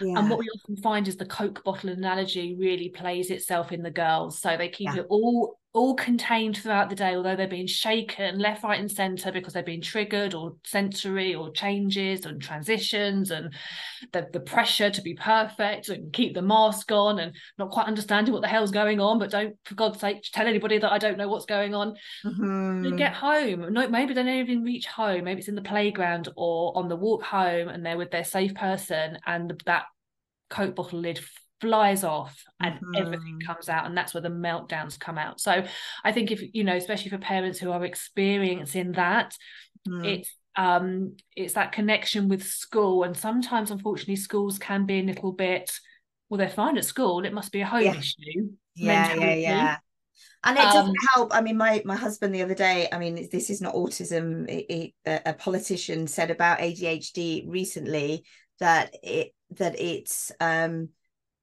yeah. 0.00 0.18
and 0.18 0.28
what 0.28 0.38
we 0.38 0.48
often 0.48 0.76
find 0.76 1.08
is 1.08 1.16
the 1.16 1.24
coke 1.26 1.62
bottle 1.64 1.90
analogy 1.90 2.56
really 2.58 2.88
plays 2.88 3.30
itself 3.30 3.72
in 3.72 3.82
the 3.82 3.90
girls 3.90 4.38
so 4.40 4.56
they 4.56 4.68
keep 4.68 4.88
yeah. 4.94 5.00
it 5.00 5.06
all 5.08 5.58
all 5.74 5.96
contained 5.96 6.56
throughout 6.56 6.88
the 6.88 6.94
day, 6.94 7.16
although 7.16 7.34
they're 7.34 7.48
being 7.48 7.66
shaken 7.66 8.38
left, 8.38 8.62
right, 8.62 8.78
and 8.78 8.90
centre 8.90 9.32
because 9.32 9.52
they're 9.52 9.62
being 9.62 9.80
triggered 9.80 10.32
or 10.32 10.54
sensory 10.64 11.34
or 11.34 11.50
changes 11.50 12.24
and 12.24 12.40
transitions 12.40 13.32
and 13.32 13.52
the, 14.12 14.28
the 14.32 14.38
pressure 14.38 14.88
to 14.88 15.02
be 15.02 15.14
perfect 15.14 15.88
and 15.88 16.12
keep 16.12 16.32
the 16.32 16.40
mask 16.40 16.92
on 16.92 17.18
and 17.18 17.34
not 17.58 17.72
quite 17.72 17.88
understanding 17.88 18.32
what 18.32 18.40
the 18.40 18.48
hell's 18.48 18.70
going 18.70 19.00
on, 19.00 19.18
but 19.18 19.32
don't, 19.32 19.56
for 19.64 19.74
God's 19.74 19.98
sake, 19.98 20.24
tell 20.32 20.46
anybody 20.46 20.78
that 20.78 20.92
I 20.92 20.98
don't 20.98 21.18
know 21.18 21.28
what's 21.28 21.44
going 21.44 21.74
on. 21.74 21.96
Mm-hmm. 22.24 22.94
get 22.94 23.12
home. 23.12 23.72
No, 23.72 23.88
maybe 23.88 24.14
they 24.14 24.22
don't 24.22 24.32
even 24.32 24.62
reach 24.62 24.86
home. 24.86 25.24
Maybe 25.24 25.40
it's 25.40 25.48
in 25.48 25.56
the 25.56 25.62
playground 25.62 26.28
or 26.36 26.72
on 26.78 26.88
the 26.88 26.96
walk 26.96 27.24
home 27.24 27.66
and 27.66 27.84
they're 27.84 27.98
with 27.98 28.12
their 28.12 28.24
safe 28.24 28.54
person 28.54 29.18
and 29.26 29.60
that 29.66 29.86
Coke 30.50 30.76
bottle 30.76 31.00
lid 31.00 31.18
flies 31.64 32.04
off 32.04 32.44
and 32.60 32.74
mm-hmm. 32.74 32.96
everything 32.96 33.40
comes 33.40 33.70
out 33.70 33.86
and 33.86 33.96
that's 33.96 34.12
where 34.12 34.20
the 34.20 34.28
meltdowns 34.28 35.00
come 35.00 35.16
out 35.16 35.40
so 35.40 35.64
i 36.04 36.12
think 36.12 36.30
if 36.30 36.42
you 36.52 36.62
know 36.62 36.76
especially 36.76 37.10
for 37.10 37.16
parents 37.16 37.58
who 37.58 37.72
are 37.72 37.84
experiencing 37.84 38.92
that 38.92 39.34
mm. 39.88 40.06
it's 40.06 40.36
um 40.56 41.16
it's 41.34 41.54
that 41.54 41.72
connection 41.72 42.28
with 42.28 42.44
school 42.44 43.02
and 43.02 43.16
sometimes 43.16 43.70
unfortunately 43.70 44.14
schools 44.14 44.58
can 44.58 44.84
be 44.84 45.00
a 45.00 45.02
little 45.02 45.32
bit 45.32 45.72
well 46.28 46.36
they're 46.36 46.50
fine 46.50 46.76
at 46.76 46.84
school 46.84 47.24
it 47.24 47.32
must 47.32 47.50
be 47.50 47.62
a 47.62 47.66
home 47.66 47.82
yeah. 47.82 47.96
issue 47.96 48.50
yeah 48.74 49.14
yeah 49.14 49.34
yeah 49.34 49.76
and 50.44 50.58
it 50.58 50.62
doesn't 50.62 50.90
um, 50.90 51.06
help 51.14 51.34
i 51.34 51.40
mean 51.40 51.56
my 51.56 51.82
my 51.86 51.96
husband 51.96 52.34
the 52.34 52.42
other 52.42 52.54
day 52.54 52.88
i 52.92 52.98
mean 52.98 53.26
this 53.32 53.48
is 53.48 53.62
not 53.62 53.74
autism 53.74 54.46
it, 54.48 54.92
it, 55.06 55.22
a 55.24 55.32
politician 55.32 56.06
said 56.06 56.30
about 56.30 56.58
adhd 56.58 57.44
recently 57.48 58.22
that 58.60 58.94
it 59.02 59.32
that 59.50 59.80
it's 59.80 60.30
um 60.40 60.88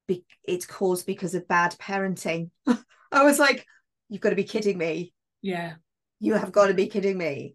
be- 0.06 0.24
it's 0.44 0.66
caused 0.66 1.06
because 1.06 1.34
of 1.34 1.48
bad 1.48 1.72
parenting. 1.78 2.50
I 3.12 3.24
was 3.24 3.38
like, 3.38 3.66
you've 4.08 4.20
got 4.20 4.30
to 4.30 4.36
be 4.36 4.44
kidding 4.44 4.78
me. 4.78 5.12
Yeah. 5.40 5.74
You 6.20 6.34
have 6.34 6.52
got 6.52 6.68
to 6.68 6.74
be 6.74 6.86
kidding 6.86 7.18
me. 7.18 7.54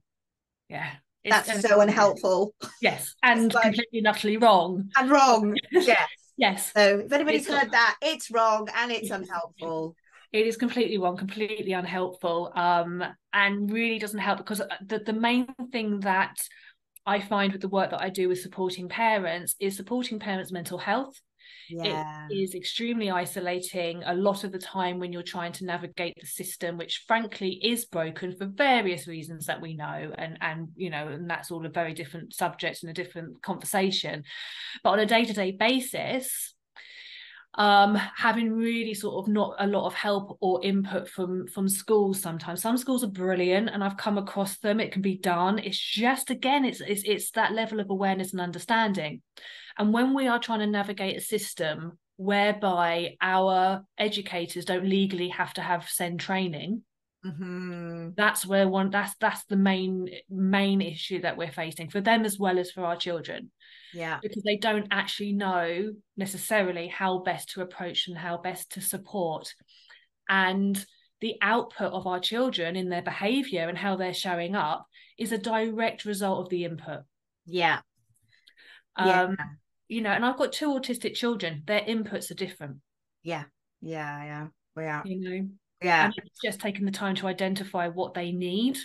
Yeah. 0.70 0.90
It's 1.24 1.48
That's 1.48 1.68
so 1.68 1.82
unhelpful. 1.82 2.54
Yes. 2.82 3.14
And 3.24 3.54
like, 3.54 3.64
completely 3.64 4.00
and 4.00 4.08
utterly 4.08 4.38
wrong. 4.38 4.90
And 4.98 5.10
wrong. 5.10 5.56
Yes. 5.72 6.08
yes. 6.38 6.72
So 6.74 7.00
if 7.06 7.12
anybody's 7.12 7.48
it's 7.48 7.50
heard 7.50 7.72
that, 7.72 7.98
it's 8.02 8.32
wrong 8.32 8.68
and 8.76 8.92
it's 8.92 9.10
unhelpful. 9.10 9.96
It 10.34 10.46
is 10.46 10.58
completely 10.58 10.98
wrong, 10.98 11.16
completely 11.16 11.72
unhelpful, 11.72 12.52
um, 12.54 13.02
and 13.32 13.72
really 13.72 13.98
doesn't 13.98 14.20
help 14.20 14.40
because 14.40 14.60
uh, 14.60 14.68
the, 14.86 15.00
the 15.00 15.14
main 15.14 15.48
thing 15.72 16.02
that 16.02 16.36
I 17.08 17.20
find 17.20 17.52
with 17.52 17.62
the 17.62 17.70
work 17.70 17.92
that 17.92 18.02
I 18.02 18.10
do 18.10 18.30
with 18.30 18.42
supporting 18.42 18.90
parents 18.90 19.56
is 19.60 19.76
supporting 19.76 20.20
parents' 20.20 20.52
mental 20.52 20.78
health 20.78 21.20
yeah. 21.70 22.28
it 22.30 22.36
is 22.36 22.56
extremely 22.56 23.10
isolating 23.10 24.04
a 24.06 24.14
lot 24.14 24.44
of 24.44 24.52
the 24.52 24.60
time 24.60 25.00
when 25.00 25.12
you're 25.12 25.24
trying 25.24 25.52
to 25.54 25.66
navigate 25.66 26.16
the 26.20 26.28
system 26.28 26.78
which 26.78 27.04
frankly 27.08 27.60
is 27.64 27.86
broken 27.86 28.36
for 28.36 28.46
various 28.46 29.08
reasons 29.08 29.46
that 29.46 29.62
we 29.62 29.76
know 29.76 30.14
and 30.18 30.38
and 30.42 30.70
you 30.76 30.90
know 30.90 31.08
and 31.08 31.30
that's 31.30 31.52
all 31.52 31.66
a 31.66 31.70
very 31.70 31.94
different 31.94 32.34
subject 32.34 32.84
and 32.84 32.90
a 32.90 32.94
different 32.94 33.42
conversation 33.42 34.24
but 34.84 34.92
on 34.92 35.00
a 35.00 35.06
day-to-day 35.06 35.52
basis 35.52 36.54
um, 37.58 37.96
having 37.96 38.54
really 38.54 38.94
sort 38.94 39.24
of 39.26 39.32
not 39.32 39.56
a 39.60 39.68
lot 39.68 39.86
of 39.86 39.94
help 39.94 40.38
or 40.42 40.64
input 40.64 41.10
from 41.10 41.48
from 41.48 41.68
schools 41.68 42.22
sometimes 42.22 42.62
some 42.62 42.78
schools 42.78 43.04
are 43.04 43.08
brilliant 43.08 43.70
and 43.70 43.84
i've 43.84 43.98
come 43.98 44.18
across 44.18 44.58
them 44.60 44.80
it 44.80 44.92
can 44.92 45.02
be 45.02 45.18
done 45.18 45.58
it's 45.60 45.80
just 45.80 46.30
again 46.30 46.64
it's 46.66 46.82
it's, 46.82 47.04
it's 47.04 47.32
that 47.32 47.54
level 47.54 47.80
of 47.80 47.90
awareness 47.90 48.32
and 48.32 48.42
understanding 48.42 49.22
and 49.78 49.94
when 49.94 50.14
we 50.14 50.28
are 50.28 50.40
trying 50.40 50.60
to 50.60 50.68
navigate 50.68 51.18
a 51.18 51.22
system 51.22 51.98
whereby 52.18 53.16
our 53.22 53.84
educators 53.98 54.66
don't 54.66 54.86
legally 54.86 55.30
have 55.30 55.54
to 55.54 55.62
have 55.62 55.88
SEND 55.88 56.20
training, 56.20 56.82
mm-hmm. 57.26 58.10
that's 58.18 58.46
where 58.46 58.68
one 58.68 58.90
that's 58.90 59.16
that's 59.20 59.46
the 59.46 59.56
main 59.56 60.10
main 60.30 60.82
issue 60.82 61.22
that 61.22 61.38
we're 61.38 61.52
facing 61.52 61.90
for 61.90 62.02
them 62.02 62.26
as 62.26 62.38
well 62.40 62.60
as 62.60 62.72
for 62.72 62.84
our 62.84 62.98
children. 62.98 63.52
Yeah. 63.94 64.20
Because 64.22 64.44
they 64.44 64.58
don't 64.58 64.88
actually 64.92 65.34
know 65.34 65.94
necessarily 66.16 66.88
how 66.88 67.20
best 67.20 67.50
to 67.52 67.62
approach 67.62 68.08
and 68.08 68.18
how 68.18 68.38
best 68.38 68.72
to 68.74 68.82
support. 68.82 69.54
And 70.30 70.84
the 71.22 71.36
output 71.42 71.94
of 71.94 72.06
our 72.06 72.20
children 72.20 72.76
in 72.76 72.90
their 72.90 73.02
behavior 73.02 73.68
and 73.68 73.78
how 73.78 73.96
they're 73.96 74.14
showing 74.14 74.56
up 74.56 74.86
is 75.18 75.32
a 75.32 75.38
direct 75.38 76.06
result 76.06 76.42
of 76.42 76.50
the 76.50 76.66
input. 76.66 77.02
Yeah. 77.46 77.80
Um, 78.96 79.08
yeah 79.08 79.46
you 79.88 80.02
know, 80.02 80.10
and 80.10 80.26
I've 80.26 80.38
got 80.38 80.52
two 80.52 80.70
autistic 80.70 81.16
children. 81.16 81.64
Their 81.66 81.82
inputs 81.82 82.30
are 82.32 82.36
different. 82.36 82.78
Yeah, 83.24 83.46
yeah, 83.82 84.24
yeah. 84.24 84.48
We 84.76 84.86
are. 84.86 85.02
You 85.06 85.20
know, 85.20 85.48
yeah. 85.82 86.06
And 86.06 86.14
it's 86.18 86.42
just 86.44 86.60
taking 86.60 86.86
the 86.86 86.92
time 86.92 87.16
to 87.16 87.28
identify 87.28 87.88
what 87.88 88.14
they 88.14 88.32
need, 88.32 88.78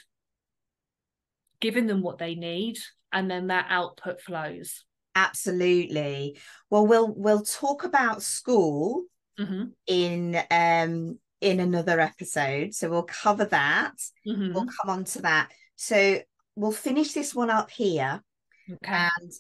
giving 1.61 1.87
them 1.87 2.03
what 2.03 2.19
they 2.19 2.35
need, 2.35 2.79
and 3.12 3.31
then 3.31 3.49
that 3.49 3.67
output 3.69 4.21
flows. 4.21 4.85
Absolutely. 5.14 6.38
Well, 6.70 6.87
we'll 6.87 7.12
we'll 7.14 7.42
talk 7.42 7.85
about 7.85 8.22
school 8.22 9.05
mm-hmm. 9.38 9.64
in 9.87 10.40
um 10.51 11.18
in 11.40 11.61
another 11.61 12.01
episode. 12.01 12.75
So 12.75 12.88
we'll 12.90 13.03
cover 13.03 13.44
that. 13.46 13.94
Mm-hmm. 14.27 14.55
We'll 14.55 14.66
come 14.66 14.88
on 14.88 15.05
to 15.05 15.22
that. 15.22 15.51
So 15.77 16.20
we'll 16.57 16.72
finish 16.72 17.12
this 17.12 17.35
one 17.35 17.51
up 17.51 17.70
here. 17.70 18.22
Okay. 18.70 19.09
And 19.20 19.33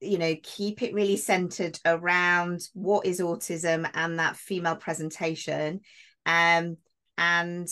you 0.00 0.18
know 0.18 0.34
keep 0.42 0.82
it 0.82 0.94
really 0.94 1.16
centered 1.16 1.78
around 1.84 2.60
what 2.72 3.06
is 3.06 3.20
autism 3.20 3.88
and 3.94 4.18
that 4.18 4.36
female 4.36 4.76
presentation 4.76 5.80
um 6.26 6.76
and 7.16 7.68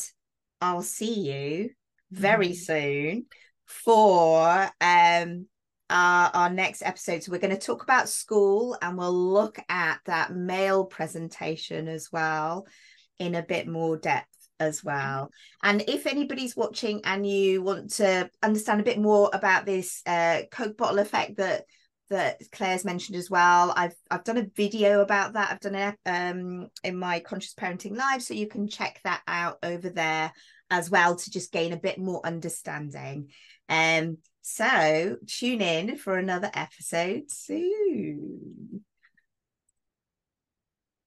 i'll 0.61 0.82
see 0.82 1.20
you 1.20 1.70
very 2.11 2.48
mm-hmm. 2.48 2.54
soon 2.54 3.26
for 3.64 4.68
um 4.80 5.46
our, 5.90 6.31
our 6.35 6.51
next 6.51 6.83
episode 6.83 7.22
so 7.22 7.31
we're 7.31 7.38
going 7.38 7.55
to 7.55 7.61
talk 7.61 7.83
about 7.83 8.09
school 8.09 8.77
and 8.83 8.96
we'll 8.99 9.12
look 9.12 9.59
at 9.68 10.01
that 10.07 10.35
male 10.35 10.85
presentation 10.85 11.88
as 11.88 12.11
well 12.12 12.66
in 13.18 13.35
a 13.35 13.42
bit 13.42 13.66
more 13.66 13.96
depth 13.96 14.27
as 14.59 14.83
well. 14.83 15.31
And 15.62 15.83
if 15.87 16.07
anybody's 16.07 16.57
watching 16.57 17.03
and 17.05 17.27
you 17.27 17.62
want 17.62 17.90
to 17.94 18.31
understand 18.42 18.81
a 18.81 18.85
bit 18.85 18.99
more 18.99 19.31
about 19.33 19.66
this 19.66 20.03
uh, 20.07 20.42
Coke 20.51 20.77
bottle 20.77 20.99
effect 20.99 21.37
that 21.37 21.64
that 22.09 22.40
Claire's 22.53 22.85
mentioned 22.85 23.16
as 23.16 23.29
well. 23.29 23.72
I've 23.77 23.94
I've 24.11 24.25
done 24.25 24.37
a 24.37 24.46
video 24.55 25.01
about 25.01 25.33
that. 25.33 25.51
I've 25.51 25.61
done 25.61 25.75
it 25.75 25.96
um 26.07 26.68
in 26.85 26.96
my 26.96 27.20
conscious 27.20 27.55
parenting 27.55 27.96
live, 27.96 28.22
so 28.22 28.35
you 28.35 28.46
can 28.46 28.68
check 28.68 29.01
that 29.05 29.22
out 29.27 29.59
over 29.62 29.90
there 29.90 30.33
as 30.70 30.90
well 30.90 31.16
to 31.16 31.31
just 31.31 31.53
gain 31.53 31.72
a 31.72 31.79
bit 31.79 31.99
more 31.99 32.25
understanding. 32.25 33.31
Um, 33.68 34.18
so 34.48 35.16
tune 35.26 35.61
in 35.61 35.96
for 35.96 36.16
another 36.16 36.48
episode 36.54 37.32
soon. 37.32 38.86